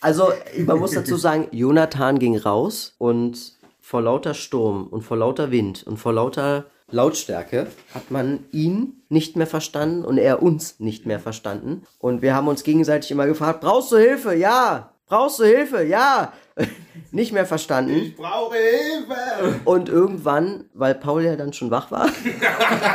Also, 0.00 0.32
man 0.64 0.78
muss 0.78 0.92
dazu 0.92 1.16
sagen, 1.16 1.48
Jonathan 1.52 2.18
ging 2.18 2.36
raus 2.36 2.94
und 2.98 3.52
vor 3.80 4.00
lauter 4.00 4.32
Sturm 4.32 4.86
und 4.86 5.02
vor 5.02 5.18
lauter 5.18 5.50
Wind 5.50 5.84
und 5.86 5.98
vor 5.98 6.12
lauter 6.14 6.66
Lautstärke 6.90 7.66
hat 7.94 8.10
man 8.10 8.44
ihn 8.52 9.02
nicht 9.08 9.36
mehr 9.36 9.46
verstanden 9.46 10.04
und 10.04 10.18
er 10.18 10.42
uns 10.42 10.80
nicht 10.80 11.04
mehr 11.06 11.20
verstanden. 11.20 11.82
Und 11.98 12.22
wir 12.22 12.34
haben 12.34 12.48
uns 12.48 12.64
gegenseitig 12.64 13.10
immer 13.10 13.26
gefragt, 13.26 13.60
brauchst 13.60 13.92
du 13.92 13.96
Hilfe? 13.96 14.34
Ja. 14.34 14.94
Brauchst 15.06 15.40
du 15.40 15.44
Hilfe? 15.44 15.84
Ja. 15.84 16.32
nicht 17.10 17.32
mehr 17.32 17.46
verstanden. 17.46 17.90
ich 17.94 18.16
brauche 18.16 18.56
Hilfe! 18.56 19.60
Und 19.64 19.88
irgendwann, 19.88 20.64
weil 20.74 20.94
Paul 20.94 21.22
ja 21.24 21.36
dann 21.36 21.52
schon 21.52 21.70
wach 21.70 21.90
war, 21.90 22.08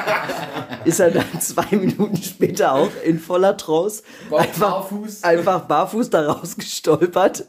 ist 0.85 0.99
er 0.99 1.11
dann 1.11 1.39
zwei 1.41 1.75
Minuten 1.75 2.17
später 2.17 2.73
auch 2.73 2.89
in 3.03 3.19
voller 3.19 3.57
Trance 3.57 4.03
einfach 4.31 4.69
barfuß. 4.69 5.23
einfach 5.23 5.61
barfuß 5.61 6.09
da 6.09 6.31
rausgestolpert. 6.31 7.45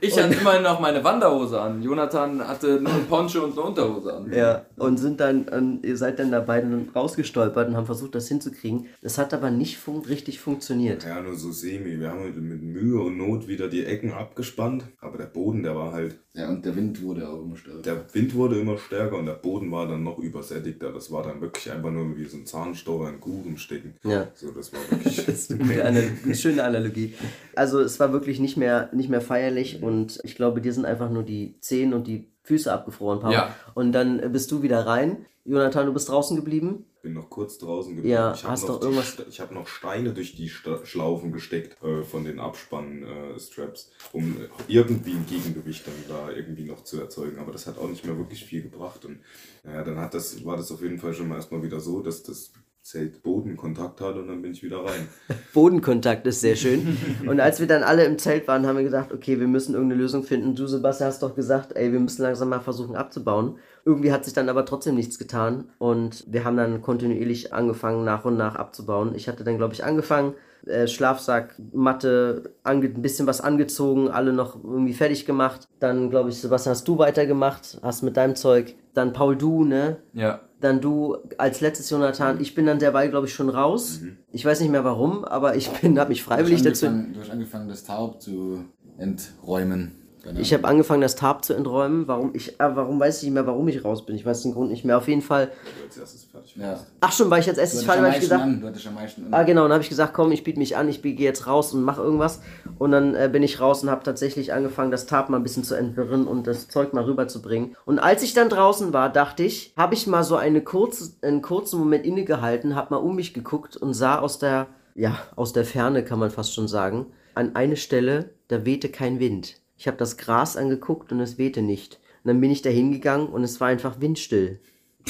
Ich 0.00 0.18
hatte 0.18 0.34
immerhin 0.34 0.62
noch 0.62 0.80
meine 0.80 1.02
Wanderhose 1.02 1.60
an. 1.60 1.82
Jonathan 1.82 2.46
hatte 2.46 2.80
nur 2.80 2.92
ein 2.92 3.06
Poncho 3.06 3.44
und 3.44 3.52
eine 3.52 3.62
Unterhose 3.62 4.14
an. 4.14 4.32
Ja, 4.32 4.66
und 4.76 4.98
sind 4.98 5.20
dann, 5.20 5.46
ähm, 5.52 5.80
ihr 5.82 5.96
seid 5.96 6.18
dann 6.18 6.30
dabei 6.30 6.60
dann 6.60 6.88
rausgestolpert 6.94 7.68
und 7.68 7.76
haben 7.76 7.86
versucht, 7.86 8.14
das 8.14 8.28
hinzukriegen. 8.28 8.86
Das 9.02 9.18
hat 9.18 9.32
aber 9.34 9.50
nicht 9.50 9.78
fun 9.78 10.02
richtig 10.04 10.40
funktioniert. 10.40 11.04
Ja, 11.04 11.20
nur 11.20 11.34
so 11.34 11.50
semi. 11.52 11.98
Wir 11.98 12.10
haben 12.10 12.24
mit 12.48 12.62
Mühe 12.62 13.00
und 13.00 13.16
Not 13.16 13.48
wieder 13.48 13.68
die 13.68 13.84
Ecken 13.84 14.12
abgespannt. 14.12 14.84
Aber 15.00 15.18
der 15.18 15.27
Boden, 15.32 15.62
der 15.62 15.74
war 15.76 15.92
halt. 15.92 16.18
Ja, 16.34 16.48
und 16.48 16.64
der 16.64 16.76
Wind 16.76 17.02
wurde 17.02 17.28
auch 17.28 17.42
immer 17.42 17.56
stärker. 17.56 17.82
Der 17.82 18.14
Wind 18.14 18.34
wurde 18.34 18.60
immer 18.60 18.78
stärker 18.78 19.18
und 19.18 19.26
der 19.26 19.32
Boden 19.32 19.72
war 19.72 19.88
dann 19.88 20.04
noch 20.04 20.18
übersättigter. 20.18 20.92
Das 20.92 21.10
war 21.10 21.24
dann 21.24 21.40
wirklich 21.40 21.70
einfach 21.70 21.90
nur 21.90 22.16
wie 22.16 22.24
so 22.24 22.36
ein 22.36 22.46
Zahnstocher 22.46 23.08
in 23.08 23.20
Kuchen 23.20 23.56
stecken. 23.56 23.96
Ja. 24.04 24.28
So, 24.34 24.50
das 24.50 24.72
war 24.72 24.80
wirklich. 24.90 25.18
Das 25.28 25.50
ist 25.50 25.50
eine, 25.50 25.62
gute 25.62 25.84
eine 25.84 26.34
schöne 26.34 26.64
Analogie. 26.64 27.14
Also 27.54 27.80
es 27.80 27.98
war 28.00 28.12
wirklich 28.12 28.40
nicht 28.40 28.56
mehr, 28.56 28.88
nicht 28.92 29.10
mehr 29.10 29.20
feierlich 29.20 29.82
und 29.82 30.20
ich 30.22 30.36
glaube, 30.36 30.60
dir 30.60 30.72
sind 30.72 30.84
einfach 30.84 31.10
nur 31.10 31.22
die 31.22 31.58
Zehen 31.60 31.92
und 31.92 32.06
die 32.06 32.32
Füße 32.48 32.72
abgefroren, 32.72 33.20
Paul. 33.20 33.32
Ja. 33.32 33.54
Und 33.74 33.92
dann 33.92 34.18
äh, 34.20 34.28
bist 34.28 34.50
du 34.50 34.62
wieder 34.62 34.86
rein. 34.86 35.24
Jonathan, 35.44 35.86
du 35.86 35.92
bist 35.94 36.08
draußen 36.10 36.36
geblieben. 36.36 36.84
bin 37.00 37.14
noch 37.14 37.30
kurz 37.30 37.56
draußen 37.56 37.94
geblieben. 37.96 38.12
Ja, 38.14 38.34
ich 38.34 38.44
hast 38.44 38.68
doch 38.68 38.80
die 38.80 38.84
irgendwas- 38.86 39.08
Sta- 39.12 39.22
Ich 39.28 39.40
habe 39.40 39.54
noch 39.54 39.66
Steine 39.66 40.12
durch 40.12 40.36
die 40.36 40.48
Sta 40.50 40.84
Schlaufen 40.84 41.32
gesteckt 41.32 41.82
äh, 41.82 42.02
von 42.02 42.24
den 42.24 42.38
Abspann-Straps, 42.38 43.90
um 44.12 44.36
irgendwie 44.66 45.12
ein 45.12 45.26
Gegengewicht 45.26 45.86
dann 45.86 45.94
da 46.08 46.30
irgendwie 46.30 46.64
noch 46.64 46.84
zu 46.84 47.00
erzeugen. 47.00 47.38
Aber 47.38 47.52
das 47.52 47.66
hat 47.66 47.78
auch 47.78 47.88
nicht 47.88 48.04
mehr 48.04 48.18
wirklich 48.18 48.44
viel 48.44 48.62
gebracht. 48.62 49.04
Und 49.04 49.20
naja, 49.64 49.84
dann 49.84 49.98
hat 49.98 50.12
das, 50.14 50.44
war 50.44 50.56
das 50.56 50.70
auf 50.72 50.82
jeden 50.82 50.98
Fall 50.98 51.14
schon 51.14 51.28
mal 51.28 51.36
erstmal 51.36 51.62
wieder 51.62 51.80
so, 51.80 52.00
dass 52.02 52.22
das 52.22 52.52
Zelt 52.88 53.22
Bodenkontakt 53.22 54.00
hatte 54.00 54.22
und 54.22 54.28
dann 54.28 54.40
bin 54.40 54.52
ich 54.52 54.62
wieder 54.62 54.78
rein. 54.78 55.08
Bodenkontakt 55.52 56.26
ist 56.26 56.40
sehr 56.40 56.56
schön. 56.56 56.96
Und 57.26 57.38
als 57.38 57.60
wir 57.60 57.66
dann 57.66 57.82
alle 57.82 58.06
im 58.06 58.16
Zelt 58.16 58.48
waren, 58.48 58.66
haben 58.66 58.78
wir 58.78 58.82
gesagt, 58.82 59.12
okay, 59.12 59.38
wir 59.38 59.46
müssen 59.46 59.74
irgendeine 59.74 60.00
Lösung 60.00 60.22
finden. 60.22 60.54
Du, 60.54 60.66
Sebastian, 60.66 61.08
hast 61.08 61.22
doch 61.22 61.34
gesagt, 61.34 61.76
ey, 61.76 61.92
wir 61.92 62.00
müssen 62.00 62.22
langsam 62.22 62.48
mal 62.48 62.60
versuchen 62.60 62.96
abzubauen. 62.96 63.58
Irgendwie 63.84 64.10
hat 64.10 64.24
sich 64.24 64.32
dann 64.32 64.48
aber 64.48 64.64
trotzdem 64.64 64.94
nichts 64.94 65.18
getan 65.18 65.66
und 65.76 66.24
wir 66.32 66.46
haben 66.46 66.56
dann 66.56 66.80
kontinuierlich 66.80 67.52
angefangen, 67.52 68.06
nach 68.06 68.24
und 68.24 68.38
nach 68.38 68.56
abzubauen. 68.56 69.14
Ich 69.14 69.28
hatte 69.28 69.44
dann, 69.44 69.58
glaube 69.58 69.74
ich, 69.74 69.84
angefangen, 69.84 70.32
äh, 70.64 70.86
Schlafsack, 70.86 71.56
Matte, 71.74 72.54
ein 72.64 73.02
bisschen 73.02 73.26
was 73.26 73.42
angezogen, 73.42 74.08
alle 74.08 74.32
noch 74.32 74.64
irgendwie 74.64 74.94
fertig 74.94 75.26
gemacht. 75.26 75.68
Dann, 75.78 76.08
glaube 76.08 76.30
ich, 76.30 76.40
Sebastian, 76.40 76.74
hast 76.74 76.88
du 76.88 76.96
weitergemacht, 76.96 77.80
hast 77.82 78.02
mit 78.02 78.16
deinem 78.16 78.34
Zeug. 78.34 78.76
Dann 78.94 79.12
Paul, 79.12 79.36
du, 79.36 79.64
ne? 79.64 79.98
Ja. 80.14 80.40
Dann 80.60 80.80
du 80.80 81.16
als 81.36 81.60
letztes 81.60 81.88
Jonathan. 81.90 82.40
Ich 82.40 82.54
bin 82.54 82.66
dann 82.66 82.78
derweil, 82.78 83.10
glaube 83.10 83.26
ich, 83.26 83.34
schon 83.34 83.48
raus. 83.48 84.00
Ich 84.32 84.44
weiß 84.44 84.60
nicht 84.60 84.70
mehr 84.70 84.84
warum, 84.84 85.24
aber 85.24 85.56
ich 85.56 85.68
bin, 85.68 85.98
habe 85.98 86.10
mich 86.10 86.22
freiwillig 86.22 86.62
du, 86.62 86.70
dazu. 86.70 86.86
du 86.86 87.20
hast 87.20 87.30
angefangen, 87.30 87.68
das 87.68 87.84
Taub 87.84 88.20
zu 88.20 88.64
enträumen. 88.98 89.92
Genau. 90.22 90.40
Ich 90.40 90.52
habe 90.52 90.66
angefangen, 90.66 91.00
das 91.00 91.16
Tarp 91.16 91.44
zu 91.44 91.54
enträumen. 91.54 92.08
Warum 92.08 92.34
ich, 92.34 92.60
äh, 92.60 92.76
warum 92.76 92.98
weiß 92.98 93.18
ich 93.18 93.24
nicht 93.24 93.34
mehr, 93.34 93.46
warum 93.46 93.68
ich 93.68 93.84
raus 93.84 94.04
bin. 94.04 94.16
Ich 94.16 94.26
weiß 94.26 94.42
den 94.42 94.52
Grund 94.52 94.70
nicht 94.70 94.84
mehr. 94.84 94.98
Auf 94.98 95.08
jeden 95.08 95.22
Fall. 95.22 95.50
Du 95.94 96.00
als 96.00 96.26
fertig 96.30 96.56
ja. 96.56 96.80
Ach 97.00 97.12
schon, 97.12 97.30
weil 97.30 97.40
ich 97.40 97.48
als 97.48 97.56
Du 97.56 97.62
erstes 97.62 97.82
am 97.82 97.88
weil 97.88 97.96
ich 97.96 98.02
meisten 98.02 98.20
gesagt. 98.20 98.42
an. 98.42 98.60
Du 98.60 98.66
hattest 98.66 98.86
am 98.86 98.94
meisten 98.94 99.26
an. 99.26 99.34
Ah, 99.34 99.42
genau, 99.44 99.62
und 99.62 99.68
dann 99.68 99.74
habe 99.74 99.82
ich 99.82 99.88
gesagt, 99.88 100.14
komm, 100.14 100.32
ich 100.32 100.44
biete 100.44 100.58
mich 100.58 100.76
an, 100.76 100.88
ich 100.88 101.02
gehe 101.02 101.14
jetzt 101.14 101.46
raus 101.46 101.72
und 101.72 101.82
mache 101.82 102.02
irgendwas. 102.02 102.40
Und 102.78 102.92
dann 102.92 103.14
äh, 103.14 103.28
bin 103.32 103.42
ich 103.42 103.60
raus 103.60 103.82
und 103.82 103.90
habe 103.90 104.02
tatsächlich 104.02 104.52
angefangen, 104.52 104.90
das 104.90 105.06
Tarp 105.06 105.30
mal 105.30 105.36
ein 105.36 105.42
bisschen 105.42 105.64
zu 105.64 105.74
entwirren 105.74 106.26
und 106.26 106.46
das 106.46 106.68
Zeug 106.68 106.92
mal 106.92 107.04
rüberzubringen. 107.04 107.76
Und 107.84 107.98
als 107.98 108.22
ich 108.22 108.34
dann 108.34 108.48
draußen 108.48 108.92
war, 108.92 109.10
dachte 109.10 109.42
ich, 109.42 109.72
habe 109.76 109.94
ich 109.94 110.06
mal 110.06 110.24
so 110.24 110.36
eine 110.36 110.60
kurze, 110.62 111.12
einen 111.22 111.42
kurzen 111.42 111.78
Moment 111.78 112.04
innegehalten, 112.04 112.74
habe 112.74 112.94
mal 112.94 113.00
um 113.00 113.16
mich 113.16 113.34
geguckt 113.34 113.76
und 113.76 113.94
sah 113.94 114.18
aus 114.18 114.38
der, 114.38 114.66
ja, 114.94 115.16
aus 115.36 115.52
der 115.52 115.64
Ferne, 115.64 116.04
kann 116.04 116.18
man 116.18 116.30
fast 116.30 116.54
schon 116.54 116.68
sagen, 116.68 117.06
an 117.34 117.54
eine 117.54 117.76
Stelle, 117.76 118.30
da 118.48 118.64
wehte 118.64 118.88
kein 118.88 119.20
Wind. 119.20 119.60
Ich 119.78 119.86
habe 119.86 119.96
das 119.96 120.16
Gras 120.16 120.56
angeguckt 120.56 121.12
und 121.12 121.20
es 121.20 121.38
wehte 121.38 121.62
nicht. 121.62 122.00
Und 122.24 122.28
dann 122.28 122.40
bin 122.40 122.50
ich 122.50 122.62
da 122.62 122.70
hingegangen 122.70 123.28
und 123.28 123.44
es 123.44 123.60
war 123.60 123.68
einfach 123.68 124.00
windstill. 124.00 124.60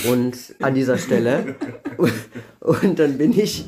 Und 0.09 0.55
an 0.61 0.75
dieser 0.75 0.99
Stelle. 0.99 1.57
Und 2.61 2.99
dann 3.01 3.19
bin 3.19 3.37
ich, 3.37 3.65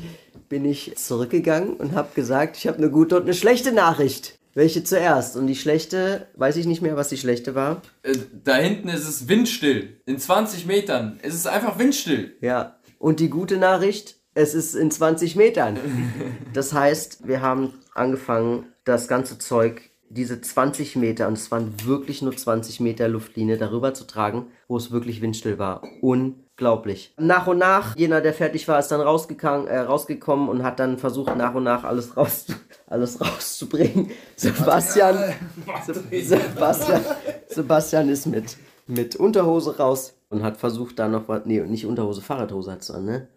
bin 0.47 0.63
ich 0.63 0.95
zurückgegangen 0.95 1.73
und 1.73 1.93
habe 1.93 2.09
gesagt, 2.13 2.55
ich 2.55 2.67
habe 2.67 2.77
eine 2.77 2.89
gute 2.89 3.17
und 3.17 3.23
eine 3.23 3.33
schlechte 3.33 3.73
Nachricht. 3.73 4.37
Welche 4.53 4.83
zuerst? 4.83 5.35
Und 5.35 5.47
die 5.47 5.55
schlechte, 5.55 6.27
weiß 6.35 6.57
ich 6.57 6.67
nicht 6.67 6.81
mehr, 6.81 6.95
was 6.95 7.09
die 7.09 7.17
schlechte 7.17 7.55
war. 7.55 7.81
Äh, 8.03 8.15
Da 8.43 8.55
hinten 8.55 8.89
ist 8.89 9.07
es 9.07 9.27
windstill. 9.27 10.01
In 10.05 10.19
20 10.19 10.65
Metern. 10.65 11.19
Es 11.21 11.33
ist 11.33 11.47
einfach 11.47 11.79
windstill. 11.79 12.35
Ja. 12.41 12.77
Und 12.99 13.19
die 13.19 13.29
gute 13.29 13.57
Nachricht, 13.57 14.17
es 14.33 14.53
ist 14.53 14.75
in 14.75 14.91
20 14.91 15.35
Metern. 15.35 15.77
Das 16.53 16.73
heißt, 16.73 17.27
wir 17.27 17.41
haben 17.41 17.73
angefangen, 17.93 18.65
das 18.83 19.07
ganze 19.07 19.37
Zeug, 19.37 19.90
diese 20.13 20.41
20 20.41 20.95
Meter, 20.97 21.27
und 21.27 21.33
es 21.33 21.51
waren 21.51 21.73
wirklich 21.85 22.21
nur 22.21 22.35
20 22.35 22.79
Meter 22.79 23.07
Luftlinie, 23.07 23.57
darüber 23.57 23.93
zu 23.93 24.05
tragen, 24.05 24.47
wo 24.67 24.77
es 24.77 24.91
wirklich 24.91 25.21
windstill 25.21 25.57
war. 25.57 25.83
Unglaublich. 26.01 27.13
Nach 27.17 27.47
und 27.47 27.59
nach, 27.59 27.95
jener, 27.95 28.21
der 28.21 28.33
fertig 28.33 28.67
war, 28.67 28.79
ist 28.79 28.89
dann 28.89 29.01
rausgegangen, 29.01 29.67
äh, 29.67 29.79
rausgekommen 29.79 30.49
und 30.49 30.63
hat 30.63 30.79
dann 30.79 30.97
versucht, 30.97 31.35
nach 31.35 31.53
und 31.55 31.63
nach 31.63 31.83
alles, 31.83 32.17
raus, 32.17 32.47
alles 32.87 33.21
rauszubringen. 33.21 34.11
Sebastian, 34.35 35.17
Se 35.85 35.93
Sebastian, 36.21 37.01
Sebastian 37.47 38.09
ist 38.09 38.25
mit, 38.25 38.57
mit 38.87 39.15
Unterhose 39.15 39.77
raus 39.77 40.13
und 40.29 40.43
hat 40.43 40.57
versucht, 40.57 40.99
da 40.99 41.07
noch 41.07 41.27
was. 41.27 41.45
Nee, 41.45 41.61
nicht 41.61 41.85
Unterhose, 41.85 42.21
Fahrradhose 42.21 42.71
hat 42.71 42.81
es 42.81 42.91
an, 42.91 43.05
ne? 43.05 43.27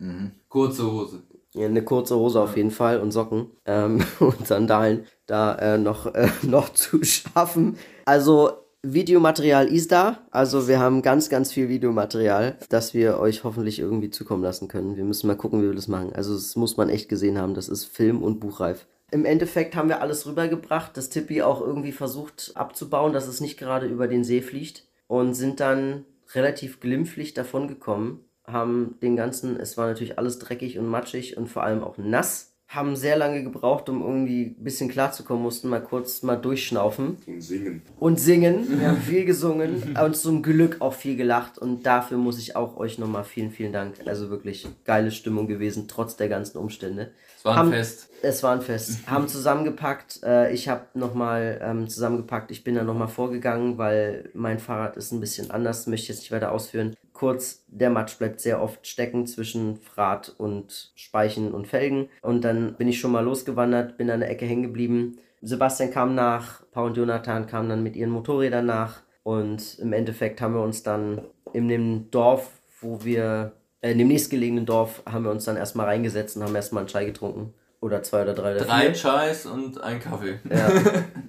Kurze 0.49 0.91
Hose. 0.91 1.23
Eine 1.57 1.85
kurze 1.85 2.17
Hose 2.17 2.41
auf 2.41 2.57
jeden 2.57 2.71
Fall 2.71 3.01
und 3.01 3.13
Socken 3.13 3.51
ähm, 3.65 4.05
und 4.21 4.47
Sandalen 4.47 5.07
da 5.27 5.55
äh, 5.55 5.79
noch, 5.79 6.13
äh, 6.15 6.29
noch 6.43 6.71
zu 6.71 7.03
schaffen. 7.05 7.77
Also 8.05 8.51
Videomaterial 8.83 9.67
ist 9.67 9.93
da. 9.93 10.19
Also 10.31 10.69
wir 10.69 10.79
haben 10.79 11.03
ganz, 11.03 11.31
ganz 11.31 11.53
viel 11.53 11.69
Videomaterial, 11.69 12.59
das 12.69 12.93
wir 12.93 13.19
euch 13.19 13.45
hoffentlich 13.45 13.79
irgendwie 13.79 14.11
zukommen 14.11 14.43
lassen 14.43 14.69
können. 14.69 14.97
Wir 14.97 15.05
müssen 15.05 15.27
mal 15.27 15.37
gucken, 15.37 15.63
wie 15.63 15.69
wir 15.69 15.75
das 15.75 15.89
machen. 15.89 16.13
Also 16.13 16.35
das 16.35 16.55
muss 16.57 16.77
man 16.77 16.89
echt 16.89 17.09
gesehen 17.09 17.39
haben. 17.39 17.55
Das 17.55 17.69
ist 17.69 17.87
Film- 17.87 18.23
und 18.23 18.41
Buchreif. 18.41 18.87
Im 19.11 19.25
Endeffekt 19.25 19.77
haben 19.77 19.89
wir 19.89 20.01
alles 20.01 20.27
rübergebracht, 20.27 20.97
das 20.97 21.09
Tippi 21.09 21.43
auch 21.43 21.61
irgendwie 21.61 21.93
versucht 21.93 22.53
abzubauen, 22.55 23.13
dass 23.13 23.29
es 23.29 23.41
nicht 23.41 23.59
gerade 23.59 23.87
über 23.87 24.09
den 24.09 24.25
See 24.25 24.43
fliegt 24.43 24.89
und 25.07 25.35
sind 25.35 25.61
dann 25.61 26.05
relativ 26.35 26.81
glimpflich 26.81 27.33
davon 27.33 27.69
gekommen, 27.69 28.25
haben 28.47 28.97
den 29.03 29.17
ganzen, 29.17 29.59
es 29.59 29.77
war 29.77 29.87
natürlich 29.87 30.19
alles 30.19 30.39
dreckig 30.39 30.79
und 30.79 30.87
matschig 30.87 31.37
und 31.37 31.49
vor 31.49 31.63
allem 31.63 31.83
auch 31.83 31.97
nass, 31.99 32.51
haben 32.67 32.97
sehr 32.97 33.17
lange 33.17 33.45
gebraucht, 33.45 33.89
um 33.89 34.03
irgendwie 34.03 34.57
ein 34.59 34.65
bisschen 34.65 34.89
klarzukommen, 34.89 35.43
mussten 35.43 35.69
mal 35.69 35.83
kurz 35.83 36.23
mal 36.23 36.35
durchschnaufen 36.37 37.19
Und 37.27 37.41
singen. 37.43 37.83
und 38.01 38.19
singen. 38.19 38.81
Wir 38.81 38.89
haben 38.89 38.97
viel 39.01 39.25
gesungen 39.27 39.95
und 40.03 40.17
zum 40.17 40.43
Glück 40.43 40.79
auch 40.81 40.95
viel 40.95 41.15
gelacht 41.17 41.59
und 41.59 41.85
dafür 41.87 42.17
muss 42.19 42.39
ich 42.39 42.57
auch 42.57 42.77
euch 42.77 42.99
nochmal 42.99 43.23
vielen, 43.25 43.51
vielen 43.53 43.73
Dank. 43.73 43.95
Also 44.07 44.29
wirklich 44.31 44.67
geile 44.85 45.11
Stimmung 45.13 45.47
gewesen, 45.47 45.87
trotz 45.89 46.17
der 46.17 46.29
ganzen 46.29 46.59
Umstände. 46.59 47.13
Es 47.37 47.45
war 47.45 47.53
ein 47.53 47.59
Haben- 47.59 47.71
Fest. 47.73 48.09
Es 48.25 48.43
war 48.43 48.53
ein 48.53 48.63
Fest. 48.63 49.07
Haben 49.07 49.29
zusammengepackt. 49.29 50.23
Äh, 50.23 50.53
ich 50.53 50.69
habe 50.69 50.87
nochmal 50.95 51.61
ähm, 51.63 51.89
zusammengepackt. 51.89 52.51
Ich 52.51 52.65
bin 52.65 52.75
da 52.75 52.83
nochmal 52.83 53.09
vorgegangen, 53.09 53.77
weil 53.77 54.31
mein 54.33 54.59
Fahrrad 54.59 54.97
ist 54.97 55.13
ein 55.13 55.21
bisschen 55.21 55.51
anders. 55.51 55.87
Möchte 55.87 56.05
ich 56.05 56.09
jetzt 56.09 56.21
nicht 56.21 56.33
weiter 56.33 56.53
ausführen. 56.53 56.97
Kurz, 57.13 57.65
der 57.69 57.91
Matsch 57.91 58.17
bleibt 58.17 58.41
sehr 58.41 58.63
oft 58.63 58.87
stecken 58.87 59.27
zwischen 59.27 59.79
Rad 59.97 60.35
und 60.39 60.93
Speichen 60.95 61.53
und 61.53 61.67
Felgen. 61.67 62.09
Und 62.23 62.45
dann 62.45 62.75
bin 62.75 62.89
ich 62.89 62.99
schon 62.99 63.13
mal 63.13 63.25
losgewandert, 63.25 63.99
bin 63.99 64.11
an 64.11 64.21
der 64.21 64.31
Ecke 64.31 64.47
hängen 64.47 64.63
geblieben. 64.63 65.19
Sebastian 65.43 65.91
kam 65.91 66.15
nach, 66.15 66.63
Paul 66.73 66.89
und 66.89 66.97
Jonathan 66.97 67.47
kamen 67.47 67.69
dann 67.69 67.83
mit 67.83 67.95
ihren 67.95 68.11
Motorrädern 68.11 68.65
nach. 68.65 69.03
Und 69.23 69.79
im 69.79 69.93
Endeffekt 69.93 70.41
haben 70.41 70.55
wir 70.55 70.63
uns 70.63 70.83
dann 70.83 71.21
in 71.53 71.69
dem 71.69 72.11
Dorf, 72.11 72.51
wo 72.81 73.05
wir, 73.05 73.53
äh, 73.83 73.93
in 73.93 73.99
dem 73.99 74.09
nächstgelegenen 74.09 74.65
Dorf, 74.65 75.03
haben 75.05 75.25
wir 75.25 75.31
uns 75.31 75.45
dann 75.45 75.59
erstmal 75.59 75.87
reingesetzt 75.87 76.37
und 76.37 76.43
haben 76.43 76.55
erstmal 76.55 76.83
einen 76.83 76.89
Chai 76.89 77.05
getrunken. 77.05 77.53
Oder 77.85 78.03
zwei 78.03 78.23
oder 78.23 78.33
drei 78.33 78.55
oder 78.57 78.65
Drei 78.65 78.93
vier. 78.95 78.95
Chais 78.95 79.45
und 79.45 79.79
ein 79.83 80.01
Kaffee. 80.01 80.39
Ja. 80.51 80.71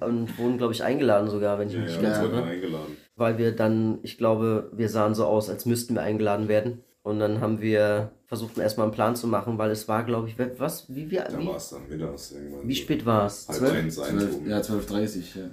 Und 0.06 0.38
wurden, 0.38 0.56
glaube 0.56 0.72
ich, 0.72 0.82
eingeladen 0.82 1.28
sogar, 1.28 1.58
wenn 1.58 1.68
ich 1.68 1.74
Ja, 1.74 1.80
mich 1.80 1.90
ja, 1.96 2.00
nicht 2.00 2.12
ganz 2.14 2.18
irre. 2.32 2.42
eingeladen. 2.44 2.96
Weil 3.14 3.36
wir 3.36 3.54
dann, 3.54 3.98
ich 4.02 4.16
glaube, 4.16 4.70
wir 4.72 4.88
sahen 4.88 5.14
so 5.14 5.26
aus, 5.26 5.50
als 5.50 5.66
müssten 5.66 5.94
wir 5.96 6.02
eingeladen 6.02 6.48
werden. 6.48 6.82
Und 7.06 7.20
dann 7.20 7.40
haben 7.40 7.60
wir 7.60 8.10
versucht, 8.26 8.58
erstmal 8.58 8.86
einen 8.88 8.92
Plan 8.94 9.14
zu 9.14 9.28
machen, 9.28 9.58
weil 9.58 9.70
es 9.70 9.86
war, 9.86 10.02
glaube 10.02 10.26
ich, 10.28 10.34
was, 10.58 10.86
wie, 10.92 11.08
wie, 11.08 11.14
Da 11.14 11.38
wie, 11.38 11.46
war 11.46 11.54
es 11.56 11.68
dann 11.70 11.82
mittags 11.88 12.32
irgendwann. 12.32 12.66
wie 12.68 12.74
so 12.74 12.82
spät 12.82 13.06
war 13.06 13.26
es? 13.26 13.46
Halb 13.48 13.58
12? 13.58 13.72
eins, 13.74 13.98
eins 14.00 14.18
12, 14.18 14.34
rum. 14.34 14.48
ja, 14.48 14.58
12.30 14.58 15.20
ja. 15.38 15.44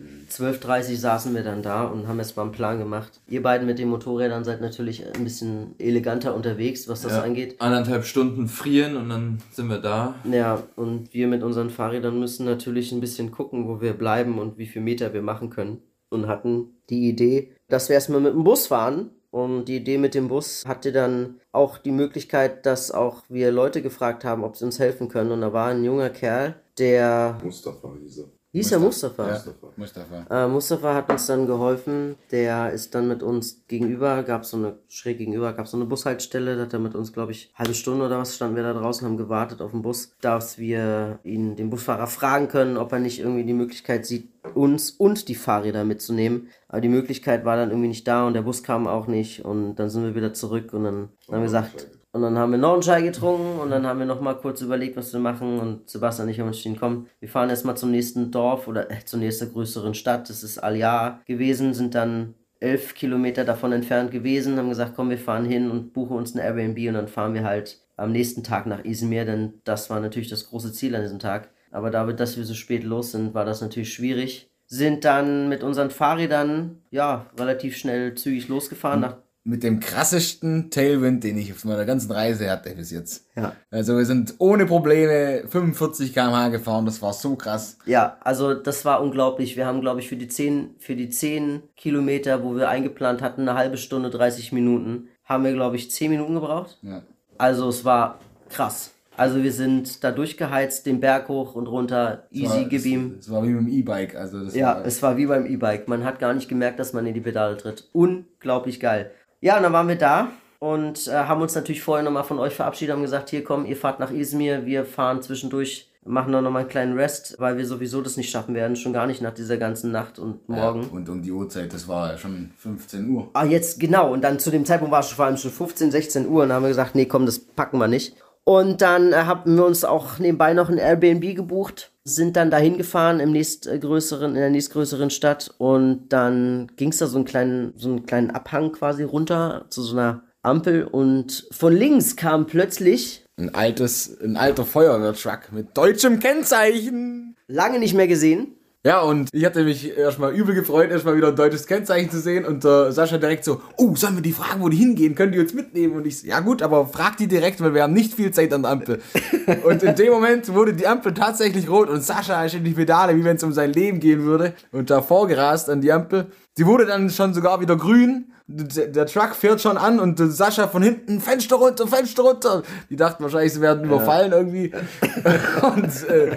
12.30 0.50 0.96
saßen 0.96 1.36
wir 1.36 1.44
dann 1.44 1.62
da 1.62 1.84
und 1.84 2.08
haben 2.08 2.18
erstmal 2.18 2.46
einen 2.48 2.54
Plan 2.56 2.80
gemacht. 2.80 3.20
Ihr 3.28 3.44
beiden 3.44 3.68
mit 3.68 3.78
den 3.78 3.90
Motorrädern 3.90 4.44
seid 4.44 4.62
natürlich 4.62 5.06
ein 5.16 5.24
bisschen 5.24 5.76
eleganter 5.78 6.34
unterwegs, 6.34 6.88
was 6.88 7.04
das 7.04 7.12
Ja. 7.12 7.22
angeht. 7.22 7.58
Anderthalb 7.60 8.06
Stunden 8.06 8.48
frieren 8.48 8.98
und 8.98 9.10
dann 9.10 9.38
sind 9.52 9.68
wir 9.70 9.78
da. 9.78 10.16
Ja, 10.32 10.64
und 10.76 11.14
wir 11.14 11.28
mit 11.28 11.44
unseren 11.44 11.70
Fahrrädern 11.70 12.20
müssen 12.20 12.48
natürlich 12.48 12.92
ein 12.92 13.00
bisschen 13.00 13.30
gucken, 13.30 13.68
wo 13.68 13.80
wir 13.80 13.94
bleiben 13.94 14.40
und 14.40 14.58
wie 14.58 14.66
viel 14.66 14.82
Meter 14.82 15.14
wir 15.14 15.22
machen 15.22 15.52
können. 15.52 15.84
Und 16.10 16.26
hatten 16.28 16.78
die 16.90 17.08
Idee, 17.10 17.52
dass 17.70 17.90
wir 17.90 17.94
erstmal 17.94 18.22
mit 18.22 18.34
dem 18.34 18.44
Bus 18.44 18.66
fahren. 18.66 19.12
Und 19.34 19.66
die 19.66 19.78
Idee 19.78 19.98
mit 19.98 20.14
dem 20.14 20.28
Bus 20.28 20.64
hatte 20.64 20.92
dann 20.92 21.42
auch 21.52 21.80
die 21.80 21.92
Möglichkeit, 21.92 22.68
dass 22.68 22.92
auch 22.92 23.24
wir 23.30 23.52
Leute 23.52 23.82
gefragt 23.82 24.24
haben, 24.24 24.44
ob 24.44 24.56
sie 24.56 24.66
uns 24.66 24.78
helfen 24.78 25.10
können. 25.10 25.32
Und 25.32 25.42
da 25.42 25.52
war 25.52 25.70
ein 25.70 25.84
junger 25.84 26.12
Kerl, 26.12 26.62
der 26.78 27.40
Mustafa 27.44 27.96
hieß 28.00 28.20
er. 28.20 28.43
Hieß 28.54 28.72
er 28.72 28.80
Mustafa. 28.80 29.28
Ja, 29.28 29.44
Mustafa. 29.76 30.26
Äh, 30.30 30.48
Mustafa 30.48 30.94
hat 30.94 31.12
uns 31.12 31.26
dann 31.26 31.46
geholfen. 31.48 32.16
Der 32.32 32.72
ist 32.72 32.96
dann 32.96 33.08
mit 33.08 33.24
uns 33.24 33.64
gegenüber, 33.68 34.24
gab 34.24 34.46
so 34.46 34.58
eine, 34.58 34.78
schräg 34.88 35.18
gegenüber, 35.18 35.54
gab 35.54 35.68
so 35.68 35.76
eine 35.76 35.86
Bushaltestelle. 35.86 36.56
Da 36.56 36.64
hat 36.64 36.74
er 36.74 36.80
mit 36.80 36.96
uns, 36.96 37.12
glaube 37.12 37.32
ich, 37.32 37.52
halbe 37.56 37.74
Stunde 37.74 38.06
oder 38.06 38.20
was, 38.20 38.36
standen 38.36 38.56
wir 38.56 38.64
da 38.64 38.74
draußen, 38.74 39.06
haben 39.06 39.18
gewartet 39.18 39.62
auf 39.62 39.72
den 39.72 39.82
Bus, 39.82 40.14
dass 40.22 40.58
wir 40.58 41.20
ihn, 41.24 41.56
den 41.56 41.70
Busfahrer, 41.70 42.08
fragen 42.08 42.48
können, 42.48 42.78
ob 42.78 42.92
er 42.92 43.00
nicht 43.00 43.20
irgendwie 43.20 43.44
die 43.44 43.54
Möglichkeit 43.54 44.06
sieht, 44.06 44.30
uns 44.54 44.92
und 44.92 45.28
die 45.28 45.36
Fahrräder 45.36 45.84
mitzunehmen. 45.84 46.50
Aber 46.68 46.82
die 46.82 46.90
Möglichkeit 46.90 47.46
war 47.46 47.56
dann 47.56 47.70
irgendwie 47.70 47.88
nicht 47.90 48.08
da 48.08 48.28
und 48.28 48.34
der 48.34 48.44
Bus 48.44 48.64
kam 48.64 48.88
auch 48.88 49.08
nicht. 49.08 49.44
Und 49.44 49.76
dann 49.76 49.90
sind 49.90 50.04
wir 50.04 50.16
wieder 50.16 50.34
zurück 50.34 50.74
und 50.74 50.84
dann 50.84 51.10
haben 51.28 51.38
wir 51.38 51.42
gesagt, 51.42 51.88
und 52.14 52.22
dann 52.22 52.38
haben 52.38 52.52
wir 52.52 52.60
noch 52.60 52.74
einen 52.74 52.84
Chai 52.84 53.02
getrunken 53.02 53.60
und 53.60 53.72
dann 53.72 53.88
haben 53.88 53.98
wir 53.98 54.06
noch 54.06 54.22
mal 54.22 54.36
kurz 54.36 54.62
überlegt, 54.62 54.96
was 54.96 55.12
wir 55.14 55.20
machen. 55.20 55.60
Und 55.60 55.90
Sebastian 55.90 56.28
und 56.28 56.32
ich 56.32 56.40
haben 56.40 56.48
entschieden, 56.48 56.78
komm, 56.80 57.08
wir 57.20 57.28
fahren 57.28 57.50
erstmal 57.50 57.76
zum 57.76 57.90
nächsten 57.90 58.30
Dorf 58.30 58.68
oder 58.68 58.92
äh, 58.92 59.04
zur 59.04 59.18
nächsten 59.18 59.52
größeren 59.52 59.96
Stadt. 59.96 60.30
Das 60.30 60.44
ist 60.44 60.60
Aljar 60.60 61.22
gewesen, 61.26 61.74
sind 61.74 61.96
dann 61.96 62.36
elf 62.60 62.94
Kilometer 62.94 63.46
davon 63.46 63.72
entfernt 63.72 64.12
gewesen, 64.12 64.58
haben 64.58 64.70
gesagt, 64.70 64.94
komm, 64.96 65.10
wir 65.10 65.18
fahren 65.18 65.46
hin 65.46 65.72
und 65.72 65.92
buchen 65.92 66.16
uns 66.16 66.36
ein 66.36 66.40
Airbnb 66.40 66.88
und 66.88 66.94
dann 66.94 67.08
fahren 67.08 67.34
wir 67.34 67.44
halt 67.44 67.82
am 67.98 68.12
nächsten 68.12 68.44
Tag 68.44 68.68
nach 68.68 68.86
Izmir, 68.86 69.26
denn 69.26 69.56
das 69.64 69.90
war 69.90 70.00
natürlich 70.00 70.30
das 70.30 70.48
große 70.48 70.72
Ziel 70.72 70.96
an 70.96 71.02
diesem 71.02 71.20
Tag. 71.20 71.50
Aber 71.72 71.90
dadurch, 71.90 72.16
dass 72.16 72.38
wir 72.38 72.46
so 72.46 72.54
spät 72.54 72.84
los 72.84 73.12
sind, 73.12 73.34
war 73.34 73.44
das 73.44 73.62
natürlich 73.62 73.92
schwierig. 73.92 74.52
Sind 74.68 75.04
dann 75.04 75.50
mit 75.50 75.64
unseren 75.64 75.90
Fahrrädern, 75.90 76.84
ja, 76.92 77.26
relativ 77.40 77.76
schnell 77.76 78.14
zügig 78.14 78.48
losgefahren 78.48 79.02
nach 79.02 79.18
Mit 79.46 79.62
dem 79.62 79.82
krassesten 79.82 80.72
Tailwind, 80.72 81.24
den 81.26 81.38
ich 81.38 81.52
auf 81.52 81.66
meiner 81.66 81.84
ganzen 81.84 82.10
Reise 82.12 82.50
hatte 82.50 82.74
bis 82.76 82.92
jetzt. 82.92 83.26
Ja. 83.36 83.54
Also 83.72 83.98
wir 83.98 84.06
sind 84.06 84.36
ohne 84.38 84.66
Probleme 84.66 85.44
45 85.50 86.14
km/h 86.14 86.48
gefahren, 86.48 86.86
das 86.86 87.02
war 87.02 87.12
so 87.12 87.36
krass. 87.36 87.78
Ja, 87.86 88.16
also 88.22 88.54
das 88.54 88.86
war 88.86 89.02
unglaublich. 89.02 89.58
Wir 89.58 89.66
haben, 89.66 89.82
glaube 89.82 90.00
ich, 90.00 90.08
für 90.08 90.16
die 90.16 90.30
10, 90.30 90.76
für 90.80 90.96
die 90.96 91.10
10 91.10 91.62
Kilometer, 91.76 92.42
wo 92.42 92.56
wir 92.56 92.70
eingeplant 92.70 93.22
hatten, 93.22 93.42
eine 93.42 93.56
halbe 93.56 93.76
Stunde, 93.76 94.10
30 94.10 94.54
Minuten, 94.54 95.10
haben 95.26 95.44
wir, 95.44 95.52
glaube 95.52 95.76
ich, 95.76 95.92
10 95.92 96.12
Minuten 96.12 96.36
gebraucht. 96.36 96.78
Ja. 96.82 97.04
Also 97.38 97.68
es 97.68 97.84
war 97.84 98.20
krass. 98.50 98.92
Also 99.16 99.44
wir 99.44 99.52
sind 99.52 100.04
da 100.04 100.12
durchgeheizt, 100.12 100.86
den 100.88 101.00
Berg 101.00 101.28
hoch 101.28 101.54
und 101.54 101.68
runter, 101.68 102.28
easy, 102.32 102.66
gib 102.68 102.84
ihm. 102.86 103.18
Das 103.18 103.30
war 103.30 103.44
wie 103.44 103.54
dem 103.54 103.68
E-Bike, 103.68 104.16
also 104.16 104.44
das 104.44 104.56
Ja, 104.56 104.76
war, 104.76 104.86
es 104.86 105.04
war 105.04 105.18
wie 105.18 105.28
beim 105.28 105.46
E-Bike. 105.46 105.88
Man 105.88 106.04
hat 106.04 106.20
gar 106.20 106.34
nicht 106.34 106.50
gemerkt, 106.50 106.80
dass 106.80 106.94
man 106.94 107.06
in 107.06 107.14
die 107.14 107.22
Pedale 107.22 107.58
tritt. 107.58 107.90
Unglaublich 107.92 108.80
geil. 108.80 109.12
Ja, 109.44 109.58
und 109.58 109.64
dann 109.64 109.74
waren 109.74 109.90
wir 109.90 109.98
da 109.98 110.30
und 110.60 111.10
äh, 111.10 111.12
haben 111.12 111.42
uns 111.42 111.54
natürlich 111.54 111.84
vorher 111.84 112.02
nochmal 112.02 112.24
von 112.24 112.40
euch 112.40 112.54
verabschiedet, 112.54 112.96
haben 112.96 113.02
gesagt, 113.02 113.30
hier 113.30 113.44
komm, 113.44 113.66
ihr 113.66 113.76
fahrt 113.76 114.00
nach 114.00 114.10
Izmir, 114.10 114.66
wir 114.66 114.86
fahren 114.86 115.22
zwischendurch, 115.22 115.92
machen 116.06 116.32
dann 116.32 116.46
nochmal 116.46 116.62
einen 116.62 116.70
kleinen 116.70 116.98
Rest, 116.98 117.36
weil 117.40 117.58
wir 117.58 117.66
sowieso 117.66 118.02
das 118.02 118.16
nicht 118.16 118.30
schaffen 118.30 118.56
werden, 118.56 118.78
schon 118.78 118.94
gar 118.94 119.06
nicht 119.06 119.22
nach 119.22 119.34
dieser 119.34 119.58
ganzen 119.58 119.92
Nacht 119.92 120.18
und 120.18 120.48
morgen. 120.48 120.84
Ja, 120.84 120.88
und 120.88 121.10
um 121.10 121.22
die 121.22 121.34
Uhrzeit, 121.34 121.74
das 121.74 121.90
war 121.90 122.18
schon 122.18 122.52
15 122.58 123.10
Uhr. 123.10 123.32
Ah, 123.34 123.44
jetzt 123.44 123.82
genau. 123.82 124.14
Und 124.14 124.22
dann 124.22 124.40
zu 124.40 124.50
dem 124.50 124.64
Zeitpunkt 124.64 124.94
war 124.94 125.02
es 125.02 125.10
schon 125.10 125.18
vor 125.18 125.26
allem 125.26 125.36
schon 125.36 125.52
15, 125.52 125.92
16 125.92 126.26
Uhr. 126.30 126.44
Und 126.44 126.48
dann 126.48 126.56
haben 126.56 126.64
wir 126.64 126.70
gesagt, 126.70 126.96
nee, 126.96 127.06
komm, 127.06 127.26
das 127.26 127.40
packen 127.40 127.80
wir 127.80 127.90
nicht. 127.90 128.16
Und 128.46 128.82
dann 128.82 129.12
äh, 129.12 129.26
haben 129.26 129.58
wir 129.58 129.66
uns 129.66 129.84
auch 129.84 130.20
nebenbei 130.20 130.54
noch 130.54 130.70
ein 130.70 130.78
Airbnb 130.78 131.36
gebucht, 131.36 131.92
sind 132.06 132.36
dann 132.36 132.52
dahin 132.52 132.78
gefahren 132.78 133.20
im 133.20 133.32
nächstgrößeren, 133.32 134.32
in 134.32 134.42
der 134.42 134.50
nächstgrößeren 134.50 135.10
Stadt. 135.10 135.54
Und 135.58 136.10
dann 136.10 136.72
ging 136.76 136.90
es 136.90 136.98
da 136.98 137.08
so 137.08 137.18
einen 137.18 137.26
kleinen, 137.26 137.74
so 137.78 137.90
einen 137.90 138.06
kleinen 138.06 138.32
Abhang 138.32 138.72
quasi 138.72 139.04
runter 139.04 139.66
zu 139.70 139.82
so 139.82 139.96
einer 139.98 140.24
Ampel. 140.42 140.84
Und 140.84 141.48
von 141.52 141.74
links 141.74 142.16
kam 142.16 142.46
plötzlich, 142.46 143.26
Ein 143.38 143.56
altes, 143.56 144.20
ein 144.22 144.38
alter 144.38 144.66
Feuerwehrtruck 144.66 145.52
mit 145.52 145.76
deutschem 145.78 146.20
Kennzeichen. 146.20 147.36
lange 147.48 147.80
nicht 147.80 147.94
mehr 147.94 148.08
gesehen, 148.08 148.56
Ja, 148.86 149.00
und 149.00 149.30
ich 149.32 149.46
hatte 149.46 149.64
mich 149.64 149.98
erstmal 149.98 150.36
übel 150.36 150.54
gefreut, 150.54 150.92
erstmal 150.92 151.16
wieder 151.16 151.30
ein 151.30 151.38
deutsches 151.38 151.68
Kennzeichen 151.68 152.12
zu 152.12 152.20
sehen. 152.20 152.44
Und 152.44 152.66
äh, 152.66 152.92
Sascha 152.92 153.18
direkt 153.18 153.46
so, 153.46 153.62
oh, 153.78 153.96
sollen 153.96 154.16
wir 154.16 154.22
die 154.22 154.34
fragen, 154.34 154.62
wo 154.62 154.68
die 154.68 154.76
hingehen? 154.76 155.16
Können 155.16 155.32
die 155.32 155.40
uns 155.40 155.54
mitnehmen? 155.54 155.96
Und 155.96 156.06
ich 156.06 156.20
so, 156.20 156.28
ja 156.28 156.42
gut, 156.42 156.62
aber 156.62 156.86
frag 156.88 157.16
die 157.16 157.28
direkt, 157.28 157.62
weil 157.62 157.74
wir 157.74 157.84
haben 157.84 157.94
nicht 157.94 158.14
viel 158.14 158.32
Zeit 158.32 158.52
an 158.52 158.64
der 158.64 158.72
Ampel. 158.72 159.02
und 159.64 159.84
in 159.84 159.96
dem 159.96 160.12
Moment 160.12 160.54
wurde 160.54 160.74
die 160.74 160.86
Ampel 160.86 161.14
tatsächlich 161.14 161.70
rot 161.70 161.88
und 161.88 162.04
Sascha 162.04 162.44
ist 162.44 162.56
in 162.56 162.66
die 162.66 162.74
Pedale, 162.74 163.16
wie 163.16 163.24
wenn 163.24 163.38
es 163.38 163.44
um 163.44 163.54
sein 163.54 163.72
Leben 163.72 164.02
gehen 164.02 164.24
würde. 164.24 164.54
Und 164.74 164.90
davor 164.90 165.30
gerast 165.30 165.70
an 165.70 165.80
die 165.80 165.94
Ampel. 165.94 166.28
Die 166.58 166.66
wurde 166.66 166.86
dann 166.86 167.10
schon 167.10 167.34
sogar 167.34 167.62
wieder 167.62 167.76
grün. 167.76 168.32
Der, 168.46 168.88
der 168.88 169.06
Truck 169.06 169.36
fährt 169.36 169.62
schon 169.62 169.78
an 169.78 170.00
und 170.00 170.18
Sascha 170.20 170.68
von 170.68 170.84
hinten, 170.84 171.20
Fenster 171.22 171.56
runter, 171.56 171.88
Fenster 171.88 172.24
runter. 172.24 172.62
Die 172.90 172.96
dachten 172.96 173.24
wahrscheinlich, 173.24 173.54
sie 173.54 173.62
werden 173.62 173.86
überfallen 173.86 174.32
irgendwie. 174.34 174.72
und 175.62 176.10
äh, 176.10 176.36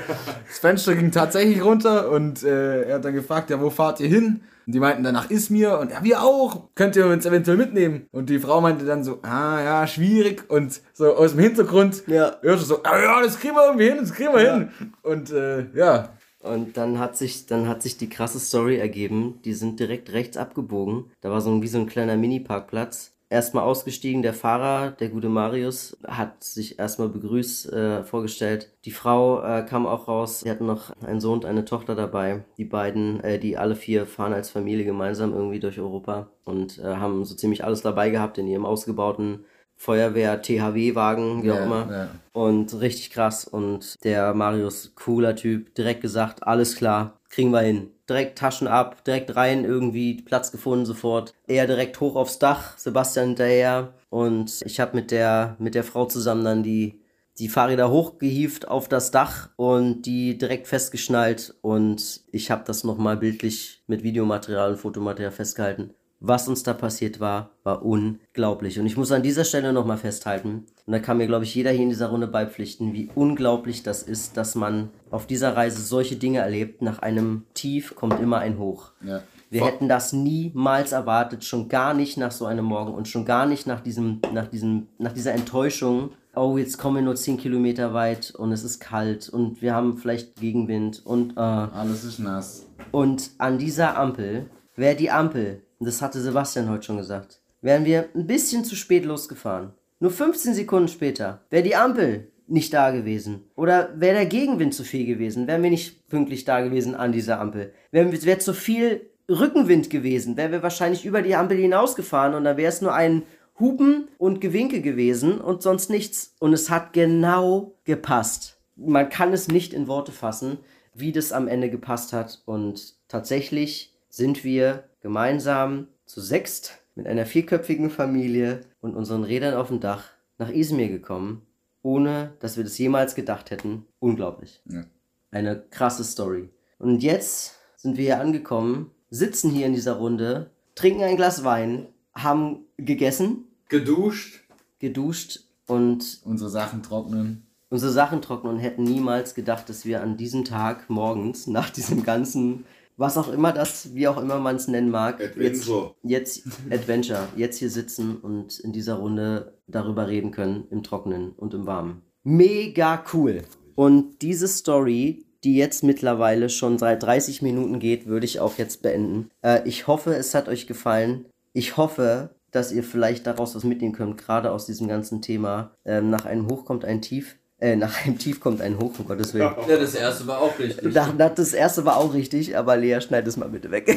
das 0.48 0.58
Fenster 0.60 0.94
ging 0.94 1.10
tatsächlich 1.10 1.62
runter 1.62 2.10
und 2.10 2.44
äh, 2.44 2.84
er 2.84 2.94
hat 2.96 3.04
dann 3.04 3.12
gefragt, 3.12 3.50
ja, 3.50 3.60
wo 3.60 3.70
fahrt 3.70 4.00
ihr 4.00 4.08
hin? 4.08 4.40
Und 4.66 4.74
die 4.74 4.80
meinten 4.80 5.02
dann 5.04 5.14
nach 5.14 5.30
Izmir 5.30 5.78
und 5.78 5.90
ja, 5.92 6.02
wir 6.02 6.22
auch. 6.22 6.68
Könnt 6.74 6.96
ihr 6.96 7.06
uns 7.06 7.26
eventuell 7.26 7.56
mitnehmen? 7.56 8.06
Und 8.10 8.30
die 8.30 8.38
Frau 8.38 8.60
meinte 8.60 8.84
dann 8.84 9.04
so, 9.04 9.18
ah 9.22 9.60
ja, 9.62 9.86
schwierig. 9.86 10.44
Und 10.48 10.80
so 10.94 11.14
aus 11.14 11.32
dem 11.32 11.40
Hintergrund 11.40 12.04
Ja. 12.06 12.36
hörte 12.40 12.64
so, 12.64 12.82
ah, 12.84 12.98
ja, 13.00 13.22
das 13.22 13.38
kriegen 13.38 13.54
wir 13.54 13.64
irgendwie 13.66 13.88
hin, 13.88 13.98
das 14.00 14.12
kriegen 14.12 14.32
wir 14.32 14.40
hin. 14.40 14.70
Und 15.02 15.30
äh, 15.30 15.66
ja, 15.74 16.08
Und 16.42 16.76
dann 16.76 16.98
hat 16.98 17.16
sich, 17.16 17.46
dann 17.46 17.68
hat 17.68 17.82
sich 17.82 17.96
die 17.96 18.08
krasse 18.08 18.38
Story 18.38 18.76
ergeben. 18.76 19.40
Die 19.44 19.54
sind 19.54 19.80
direkt 19.80 20.12
rechts 20.12 20.36
abgebogen. 20.36 21.10
Da 21.20 21.30
war 21.30 21.40
so 21.40 21.50
ein, 21.50 21.62
wie 21.62 21.68
so 21.68 21.78
ein 21.78 21.86
kleiner 21.86 22.16
Mini-Parkplatz. 22.16 23.16
Erstmal 23.28 23.64
ausgestiegen, 23.64 24.22
der 24.22 24.34
Fahrer, 24.34 24.92
der 24.92 25.08
gute 25.08 25.28
Marius, 25.28 25.96
hat 26.06 26.44
sich 26.44 26.78
erstmal 26.78 27.08
begrüßt, 27.08 27.72
äh, 27.72 28.04
vorgestellt. 28.04 28.70
Die 28.84 28.92
Frau 28.92 29.42
äh, 29.42 29.66
kam 29.68 29.84
auch 29.84 30.06
raus. 30.06 30.40
Sie 30.40 30.50
hatten 30.50 30.66
noch 30.66 30.92
einen 31.04 31.18
Sohn 31.18 31.38
und 31.38 31.44
eine 31.44 31.64
Tochter 31.64 31.96
dabei. 31.96 32.44
Die 32.56 32.64
beiden, 32.64 33.18
äh, 33.24 33.40
die 33.40 33.56
alle 33.56 33.74
vier 33.74 34.06
fahren 34.06 34.32
als 34.32 34.50
Familie 34.50 34.84
gemeinsam 34.84 35.34
irgendwie 35.34 35.58
durch 35.58 35.80
Europa 35.80 36.28
und 36.44 36.78
äh, 36.78 36.84
haben 36.84 37.24
so 37.24 37.34
ziemlich 37.34 37.64
alles 37.64 37.82
dabei 37.82 38.10
gehabt 38.10 38.38
in 38.38 38.46
ihrem 38.46 38.64
ausgebauten 38.64 39.44
Feuerwehr, 39.76 40.40
THW-Wagen, 40.42 41.42
wie 41.42 41.50
auch 41.52 41.56
Ja, 41.56 41.64
immer. 41.64 41.88
ja. 41.90 42.08
Und 42.32 42.78
richtig 42.80 43.10
krass. 43.10 43.44
Und 43.46 44.02
der 44.04 44.34
Marius, 44.34 44.92
cooler 44.94 45.36
Typ, 45.36 45.74
direkt 45.74 46.00
gesagt, 46.00 46.42
alles 46.46 46.76
klar, 46.76 47.18
kriegen 47.28 47.50
wir 47.50 47.60
hin. 47.60 47.90
Direkt 48.08 48.38
Taschen 48.38 48.68
ab, 48.68 49.04
direkt 49.04 49.34
rein, 49.36 49.64
irgendwie 49.64 50.22
Platz 50.22 50.52
gefunden 50.52 50.86
sofort. 50.86 51.34
Er 51.46 51.66
direkt 51.66 52.00
hoch 52.00 52.16
aufs 52.16 52.38
Dach, 52.38 52.76
Sebastian 52.78 53.28
hinterher. 53.28 53.92
Und 54.10 54.62
ich 54.64 54.80
habe 54.80 54.96
mit 54.96 55.10
der, 55.10 55.56
mit 55.58 55.74
der 55.74 55.84
Frau 55.84 56.06
zusammen 56.06 56.44
dann 56.44 56.62
die 56.62 57.00
die 57.38 57.50
Fahrräder 57.50 57.90
hochgehievt 57.90 58.66
auf 58.68 58.88
das 58.88 59.10
Dach 59.10 59.50
und 59.56 60.02
die 60.02 60.38
direkt 60.38 60.66
festgeschnallt 60.68 61.54
und 61.60 62.22
ich 62.32 62.50
habe 62.50 62.64
das 62.66 62.82
nochmal 62.82 63.18
bildlich 63.18 63.82
mit 63.86 64.02
Videomaterial 64.02 64.70
und 64.70 64.78
Fotomaterial 64.78 65.32
festgehalten. 65.32 65.90
Was 66.20 66.48
uns 66.48 66.62
da 66.62 66.72
passiert 66.72 67.20
war, 67.20 67.50
war 67.62 67.84
unglaublich. 67.84 68.80
Und 68.80 68.86
ich 68.86 68.96
muss 68.96 69.12
an 69.12 69.22
dieser 69.22 69.44
Stelle 69.44 69.72
nochmal 69.72 69.98
festhalten, 69.98 70.64
und 70.86 70.92
da 70.92 70.98
kann 70.98 71.18
mir, 71.18 71.26
glaube 71.26 71.44
ich, 71.44 71.54
jeder 71.54 71.70
hier 71.72 71.82
in 71.82 71.90
dieser 71.90 72.08
Runde 72.08 72.26
beipflichten, 72.26 72.92
wie 72.92 73.10
unglaublich 73.14 73.82
das 73.82 74.02
ist, 74.02 74.36
dass 74.36 74.54
man 74.54 74.90
auf 75.10 75.26
dieser 75.26 75.56
Reise 75.56 75.82
solche 75.82 76.16
Dinge 76.16 76.38
erlebt. 76.38 76.80
Nach 76.80 77.00
einem 77.00 77.44
Tief 77.54 77.94
kommt 77.96 78.20
immer 78.20 78.38
ein 78.38 78.58
Hoch. 78.58 78.92
Ja. 79.04 79.20
Wir 79.50 79.64
hätten 79.64 79.88
das 79.88 80.12
niemals 80.12 80.92
erwartet, 80.92 81.44
schon 81.44 81.68
gar 81.68 81.94
nicht 81.94 82.16
nach 82.16 82.32
so 82.32 82.46
einem 82.46 82.64
Morgen 82.64 82.92
und 82.94 83.08
schon 83.08 83.24
gar 83.24 83.46
nicht 83.46 83.66
nach 83.66 83.80
diesem, 83.80 84.20
nach 84.32 84.48
diesem, 84.48 84.88
nach 84.98 85.12
dieser 85.12 85.34
Enttäuschung. 85.34 86.10
Oh, 86.34 86.58
jetzt 86.58 86.78
kommen 86.78 86.96
wir 86.96 87.02
nur 87.02 87.14
10 87.14 87.38
Kilometer 87.38 87.94
weit 87.94 88.32
und 88.36 88.52
es 88.52 88.64
ist 88.64 88.80
kalt 88.80 89.28
und 89.28 89.62
wir 89.62 89.74
haben 89.74 89.96
vielleicht 89.98 90.36
Gegenwind 90.36 91.04
und 91.06 91.36
äh, 91.36 91.40
Alles 91.40 92.04
ist 92.04 92.18
nass. 92.18 92.66
und 92.90 93.30
an 93.38 93.58
dieser 93.58 93.96
Ampel 93.96 94.50
wäre 94.74 94.96
die 94.96 95.10
Ampel, 95.10 95.62
das 95.80 96.02
hatte 96.02 96.20
Sebastian 96.20 96.70
heute 96.70 96.84
schon 96.84 96.96
gesagt, 96.96 97.40
wären 97.60 97.84
wir 97.84 98.08
ein 98.14 98.26
bisschen 98.26 98.64
zu 98.64 98.76
spät 98.76 99.04
losgefahren. 99.04 99.72
Nur 100.00 100.10
15 100.10 100.54
Sekunden 100.54 100.88
später 100.88 101.40
wäre 101.50 101.62
die 101.62 101.76
Ampel 101.76 102.30
nicht 102.46 102.72
da 102.72 102.90
gewesen. 102.90 103.44
Oder 103.56 103.90
wäre 103.96 104.14
der 104.14 104.26
Gegenwind 104.26 104.74
zu 104.74 104.84
viel 104.84 105.06
gewesen, 105.06 105.46
wären 105.46 105.62
wir 105.62 105.70
nicht 105.70 106.08
pünktlich 106.08 106.44
da 106.44 106.60
gewesen 106.60 106.94
an 106.94 107.12
dieser 107.12 107.40
Ampel. 107.40 107.72
Wäre 107.90 108.12
wär 108.12 108.38
zu 108.38 108.54
viel 108.54 109.10
Rückenwind 109.28 109.90
gewesen, 109.90 110.36
wären 110.36 110.52
wir 110.52 110.62
wahrscheinlich 110.62 111.04
über 111.04 111.22
die 111.22 111.34
Ampel 111.34 111.56
hinausgefahren 111.56 112.34
und 112.34 112.44
dann 112.44 112.56
wäre 112.56 112.68
es 112.68 112.80
nur 112.80 112.94
ein 112.94 113.22
Hupen 113.58 114.08
und 114.18 114.40
Gewinke 114.40 114.80
gewesen 114.82 115.40
und 115.40 115.62
sonst 115.62 115.90
nichts. 115.90 116.34
Und 116.38 116.52
es 116.52 116.70
hat 116.70 116.92
genau 116.92 117.74
gepasst. 117.84 118.60
Man 118.76 119.08
kann 119.08 119.32
es 119.32 119.48
nicht 119.48 119.72
in 119.72 119.88
Worte 119.88 120.12
fassen, 120.12 120.58
wie 120.94 121.12
das 121.12 121.32
am 121.32 121.48
Ende 121.48 121.70
gepasst 121.70 122.12
hat. 122.12 122.42
Und 122.44 122.94
tatsächlich 123.08 123.94
sind 124.08 124.44
wir 124.44 124.84
gemeinsam 125.06 125.86
zu 126.04 126.20
sechst 126.20 126.80
mit 126.96 127.06
einer 127.06 127.26
vierköpfigen 127.26 127.90
Familie 127.90 128.62
und 128.80 128.96
unseren 128.96 129.22
Rädern 129.22 129.54
auf 129.54 129.68
dem 129.68 129.78
Dach 129.78 130.02
nach 130.36 130.50
Izmir 130.50 130.88
gekommen, 130.88 131.46
ohne 131.82 132.32
dass 132.40 132.56
wir 132.56 132.64
das 132.64 132.76
jemals 132.76 133.14
gedacht 133.14 133.52
hätten. 133.52 133.86
Unglaublich. 134.00 134.60
Ja. 134.68 134.82
Eine 135.30 135.62
krasse 135.70 136.02
Story. 136.02 136.48
Und 136.80 137.04
jetzt 137.04 137.54
sind 137.76 137.96
wir 137.96 138.04
hier 138.04 138.20
angekommen, 138.20 138.90
sitzen 139.08 139.52
hier 139.52 139.66
in 139.66 139.74
dieser 139.74 139.92
Runde, 139.92 140.50
trinken 140.74 141.04
ein 141.04 141.14
Glas 141.14 141.44
Wein, 141.44 141.86
haben 142.12 142.64
gegessen, 142.76 143.44
Geduscht. 143.68 144.42
geduscht 144.80 145.44
und 145.68 146.20
Unsere 146.24 146.50
Sachen 146.50 146.82
trocknen. 146.82 147.46
unsere 147.70 147.92
Sachen 147.92 148.22
trocknen 148.22 148.54
und 148.54 148.58
hätten 148.58 148.82
niemals 148.82 149.36
gedacht, 149.36 149.68
dass 149.68 149.84
wir 149.84 150.02
an 150.02 150.16
diesem 150.16 150.44
Tag 150.44 150.90
morgens, 150.90 151.46
nach 151.46 151.70
diesem 151.70 152.02
ganzen, 152.02 152.64
was 152.96 153.18
auch 153.18 153.32
immer 153.32 153.52
das, 153.52 153.94
wie 153.94 154.08
auch 154.08 154.20
immer 154.20 154.38
man 154.38 154.56
es 154.56 154.68
nennen 154.68 154.90
mag, 154.90 155.22
Adventure. 155.22 155.94
jetzt, 156.02 156.44
jetzt 156.44 156.48
Adventure, 156.70 157.28
jetzt 157.36 157.58
hier 157.58 157.70
sitzen 157.70 158.16
und 158.16 158.58
in 158.60 158.72
dieser 158.72 158.94
Runde 158.94 159.58
darüber 159.66 160.08
reden 160.08 160.30
können, 160.30 160.66
im 160.70 160.82
Trockenen 160.82 161.32
und 161.32 161.54
im 161.54 161.66
Warmen. 161.66 162.02
Mega 162.22 163.04
cool. 163.12 163.42
Und 163.74 164.22
diese 164.22 164.48
Story, 164.48 165.26
die 165.44 165.56
jetzt 165.56 165.84
mittlerweile 165.84 166.48
schon 166.48 166.78
seit 166.78 167.02
30 167.02 167.42
Minuten 167.42 167.78
geht, 167.78 168.06
würde 168.06 168.26
ich 168.26 168.40
auch 168.40 168.58
jetzt 168.58 168.82
beenden. 168.82 169.30
Äh, 169.42 169.66
ich 169.68 169.86
hoffe, 169.86 170.14
es 170.14 170.34
hat 170.34 170.48
euch 170.48 170.66
gefallen. 170.66 171.26
Ich 171.52 171.76
hoffe, 171.76 172.36
dass 172.50 172.72
ihr 172.72 172.82
vielleicht 172.82 173.26
daraus 173.26 173.54
was 173.54 173.64
mitnehmen 173.64 173.92
könnt, 173.92 174.18
gerade 174.18 174.50
aus 174.50 174.66
diesem 174.66 174.88
ganzen 174.88 175.20
Thema. 175.20 175.76
Ähm, 175.84 176.10
nach 176.10 176.24
einem 176.24 176.48
Hoch 176.48 176.64
kommt 176.64 176.84
ein 176.84 177.02
Tief. 177.02 177.36
Äh, 177.58 177.74
nach 177.76 178.04
einem 178.04 178.18
Tief 178.18 178.38
kommt 178.38 178.60
ein 178.60 178.78
Hoch, 178.78 178.92
um 178.98 179.06
Gottes 179.06 179.32
Willen. 179.32 179.50
Ja, 179.66 179.78
das 179.78 179.94
erste 179.94 180.26
war 180.26 180.40
auch 180.40 180.58
richtig. 180.58 180.92
Da, 180.92 181.10
da, 181.16 181.30
das 181.30 181.54
erste 181.54 181.86
war 181.86 181.96
auch 181.96 182.12
richtig, 182.12 182.54
aber 182.54 182.76
Lea, 182.76 183.00
schneid 183.00 183.26
es 183.26 183.38
mal 183.38 183.48
bitte 183.48 183.70
weg. 183.70 183.96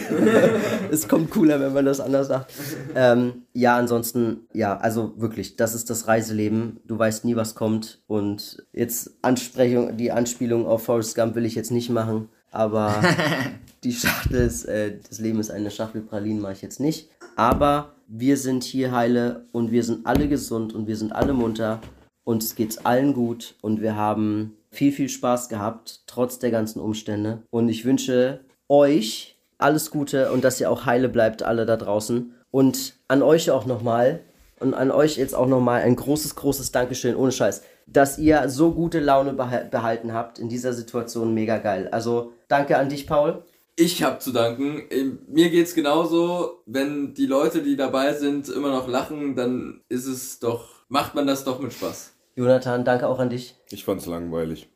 es 0.91 1.10
kommt 1.10 1.30
cooler, 1.30 1.60
wenn 1.60 1.74
man 1.74 1.84
das 1.84 2.00
anders 2.00 2.28
sagt. 2.28 2.54
Ähm, 2.95 3.43
ja, 3.52 3.76
ansonsten, 3.78 4.48
ja, 4.54 4.78
also 4.78 5.13
wirklich, 5.17 5.58
das 5.58 5.76
ist 5.76 5.89
das 5.89 6.08
Reiseleben. 6.08 6.80
Du 6.86 6.98
weißt 6.98 7.26
nie, 7.26 7.36
was 7.36 7.54
kommt. 7.54 8.02
Und 8.08 8.65
jetzt 8.72 9.17
Ansprechung, 9.24 9.98
die 9.98 10.13
Anspielung 10.13 10.65
auf 10.65 10.86
Forrest 10.86 11.15
Gump 11.15 11.36
will 11.36 11.45
ich 11.45 11.56
jetzt 11.56 11.72
nicht 11.72 11.89
machen, 11.89 12.30
aber 12.52 12.95
die 13.84 13.91
Schachtel 13.91 14.41
ist, 14.41 14.65
äh, 14.65 14.93
das 15.06 15.19
Leben 15.19 15.41
ist 15.41 15.52
eine 15.52 15.69
Schachtel 15.69 16.02
Pralinen, 16.02 16.41
mache 16.41 16.54
ich 16.54 16.62
jetzt 16.62 16.80
nicht. 16.80 17.10
Aber 17.36 17.95
wir 18.08 18.38
sind 18.38 18.63
hier 18.63 18.93
heile 18.93 19.48
und 19.52 19.72
wir 19.72 19.84
sind 19.84 20.06
alle 20.06 20.30
gesund 20.30 20.74
und 20.74 20.88
wir 20.88 20.95
sind 20.95 21.12
alle 21.12 21.34
munter. 21.34 21.82
Uns 22.30 22.54
geht's 22.54 22.86
allen 22.86 23.15
gut 23.15 23.56
und 23.60 23.82
wir 23.82 23.96
haben 23.96 24.56
viel, 24.70 24.92
viel 24.92 25.10
Spaß 25.10 25.50
gehabt, 25.50 26.02
trotz 26.06 26.38
der 26.38 26.52
ganzen 26.52 26.80
Umstände. 26.80 27.42
Und 27.50 27.70
ich 27.70 27.86
wünsche 27.86 28.42
euch 28.68 29.39
alles 29.58 29.89
Gute 29.89 30.32
und 30.32 30.44
dass 30.44 30.62
ihr 30.62 30.70
auch 30.70 30.86
heile 30.86 31.10
bleibt, 31.10 31.42
alle 31.42 31.65
da 31.65 31.76
draußen. 31.76 32.36
Und 32.52 32.94
an 33.08 33.24
euch 33.24 33.50
auch 33.50 33.65
nochmal 33.65 34.20
und 34.60 34.76
an 34.76 34.92
euch 34.92 35.18
jetzt 35.18 35.34
auch 35.34 35.48
nochmal 35.48 35.82
ein 35.82 35.96
großes, 35.96 36.36
großes 36.36 36.72
Dankeschön, 36.72 37.15
ohne 37.15 37.32
Scheiß, 37.32 37.63
dass 37.88 38.20
ihr 38.20 38.48
so 38.48 38.74
gute 38.74 39.00
Laune 39.00 39.32
behal- 39.34 39.68
behalten 39.68 40.13
habt 40.13 40.38
in 40.38 40.50
dieser 40.50 40.74
Situation. 40.74 41.34
Mega 41.34 41.58
geil. 41.58 41.89
Also 41.92 42.34
danke 42.48 42.78
an 42.78 42.89
dich, 42.89 43.08
Paul. 43.08 43.42
Ich 43.76 44.04
habe 44.04 44.20
zu 44.20 44.32
danken. 44.32 44.84
Ähm, 44.92 45.18
Mir 45.30 45.50
geht's 45.50 45.74
genauso. 45.74 46.62
Wenn 46.68 47.15
die 47.15 47.26
Leute, 47.26 47.63
die 47.63 47.76
dabei 47.76 48.13
sind, 48.13 48.50
immer 48.50 48.70
noch 48.70 48.88
lachen, 48.88 49.36
dann 49.36 49.82
ist 49.89 50.06
es 50.06 50.38
doch, 50.38 50.84
macht 50.89 51.15
man 51.15 51.26
das 51.26 51.44
doch 51.44 51.60
mit 51.60 51.74
Spaß. 51.74 52.13
Jonathan, 52.39 52.86
danke 52.86 53.06
auch 53.06 53.19
an 53.19 53.30
dich. 53.30 53.54
Ich 53.69 53.84
fand's 53.84 54.06
langweilig. 54.06 54.69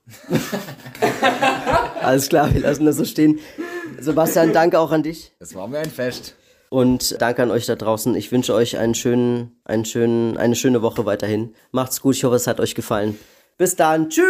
Alles 2.02 2.28
klar, 2.28 2.54
wir 2.54 2.60
lassen 2.60 2.86
das 2.86 2.97
so 2.97 3.06
stehen. 3.06 3.39
Sebastian, 3.97 4.52
danke 4.52 4.78
auch 4.78 4.91
an 4.91 5.02
dich. 5.02 5.32
Das 5.39 5.56
war 5.56 5.69
mir 5.69 5.80
ein 5.80 5.89
Fest. 5.89 6.36
Und 6.69 7.21
danke 7.21 7.41
an 7.41 7.52
euch 7.52 7.65
da 7.65 7.76
draußen. 7.78 8.15
Ich 8.15 8.34
wünsche 8.34 8.54
euch 8.54 8.78
einen 8.78 8.95
schönen, 8.95 9.62
einen 9.63 9.86
schönen, 9.86 10.36
eine 10.36 10.56
schöne 10.56 10.82
Woche 10.82 11.06
weiterhin. 11.06 11.56
Macht's 11.71 12.02
gut. 12.02 12.17
Ich 12.17 12.26
hoffe, 12.26 12.36
es 12.36 12.47
hat 12.47 12.60
euch 12.60 12.76
gefallen. 12.76 13.17
Bis 13.58 13.78
dann. 13.78 14.10
Tschüss. 14.10 14.26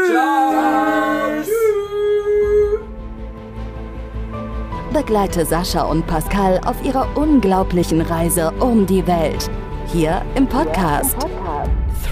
Begleite 4.93 5.43
Sascha 5.43 5.81
und 5.85 6.05
Pascal 6.05 6.61
auf 6.63 6.85
ihrer 6.85 7.17
unglaublichen 7.17 8.01
Reise 8.01 8.51
um 8.59 8.85
die 8.85 9.07
Welt. 9.07 9.49
Hier 9.91 10.23
im 10.35 10.47
Podcast 10.47 11.17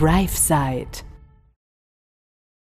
ThriveSide. 0.02 1.11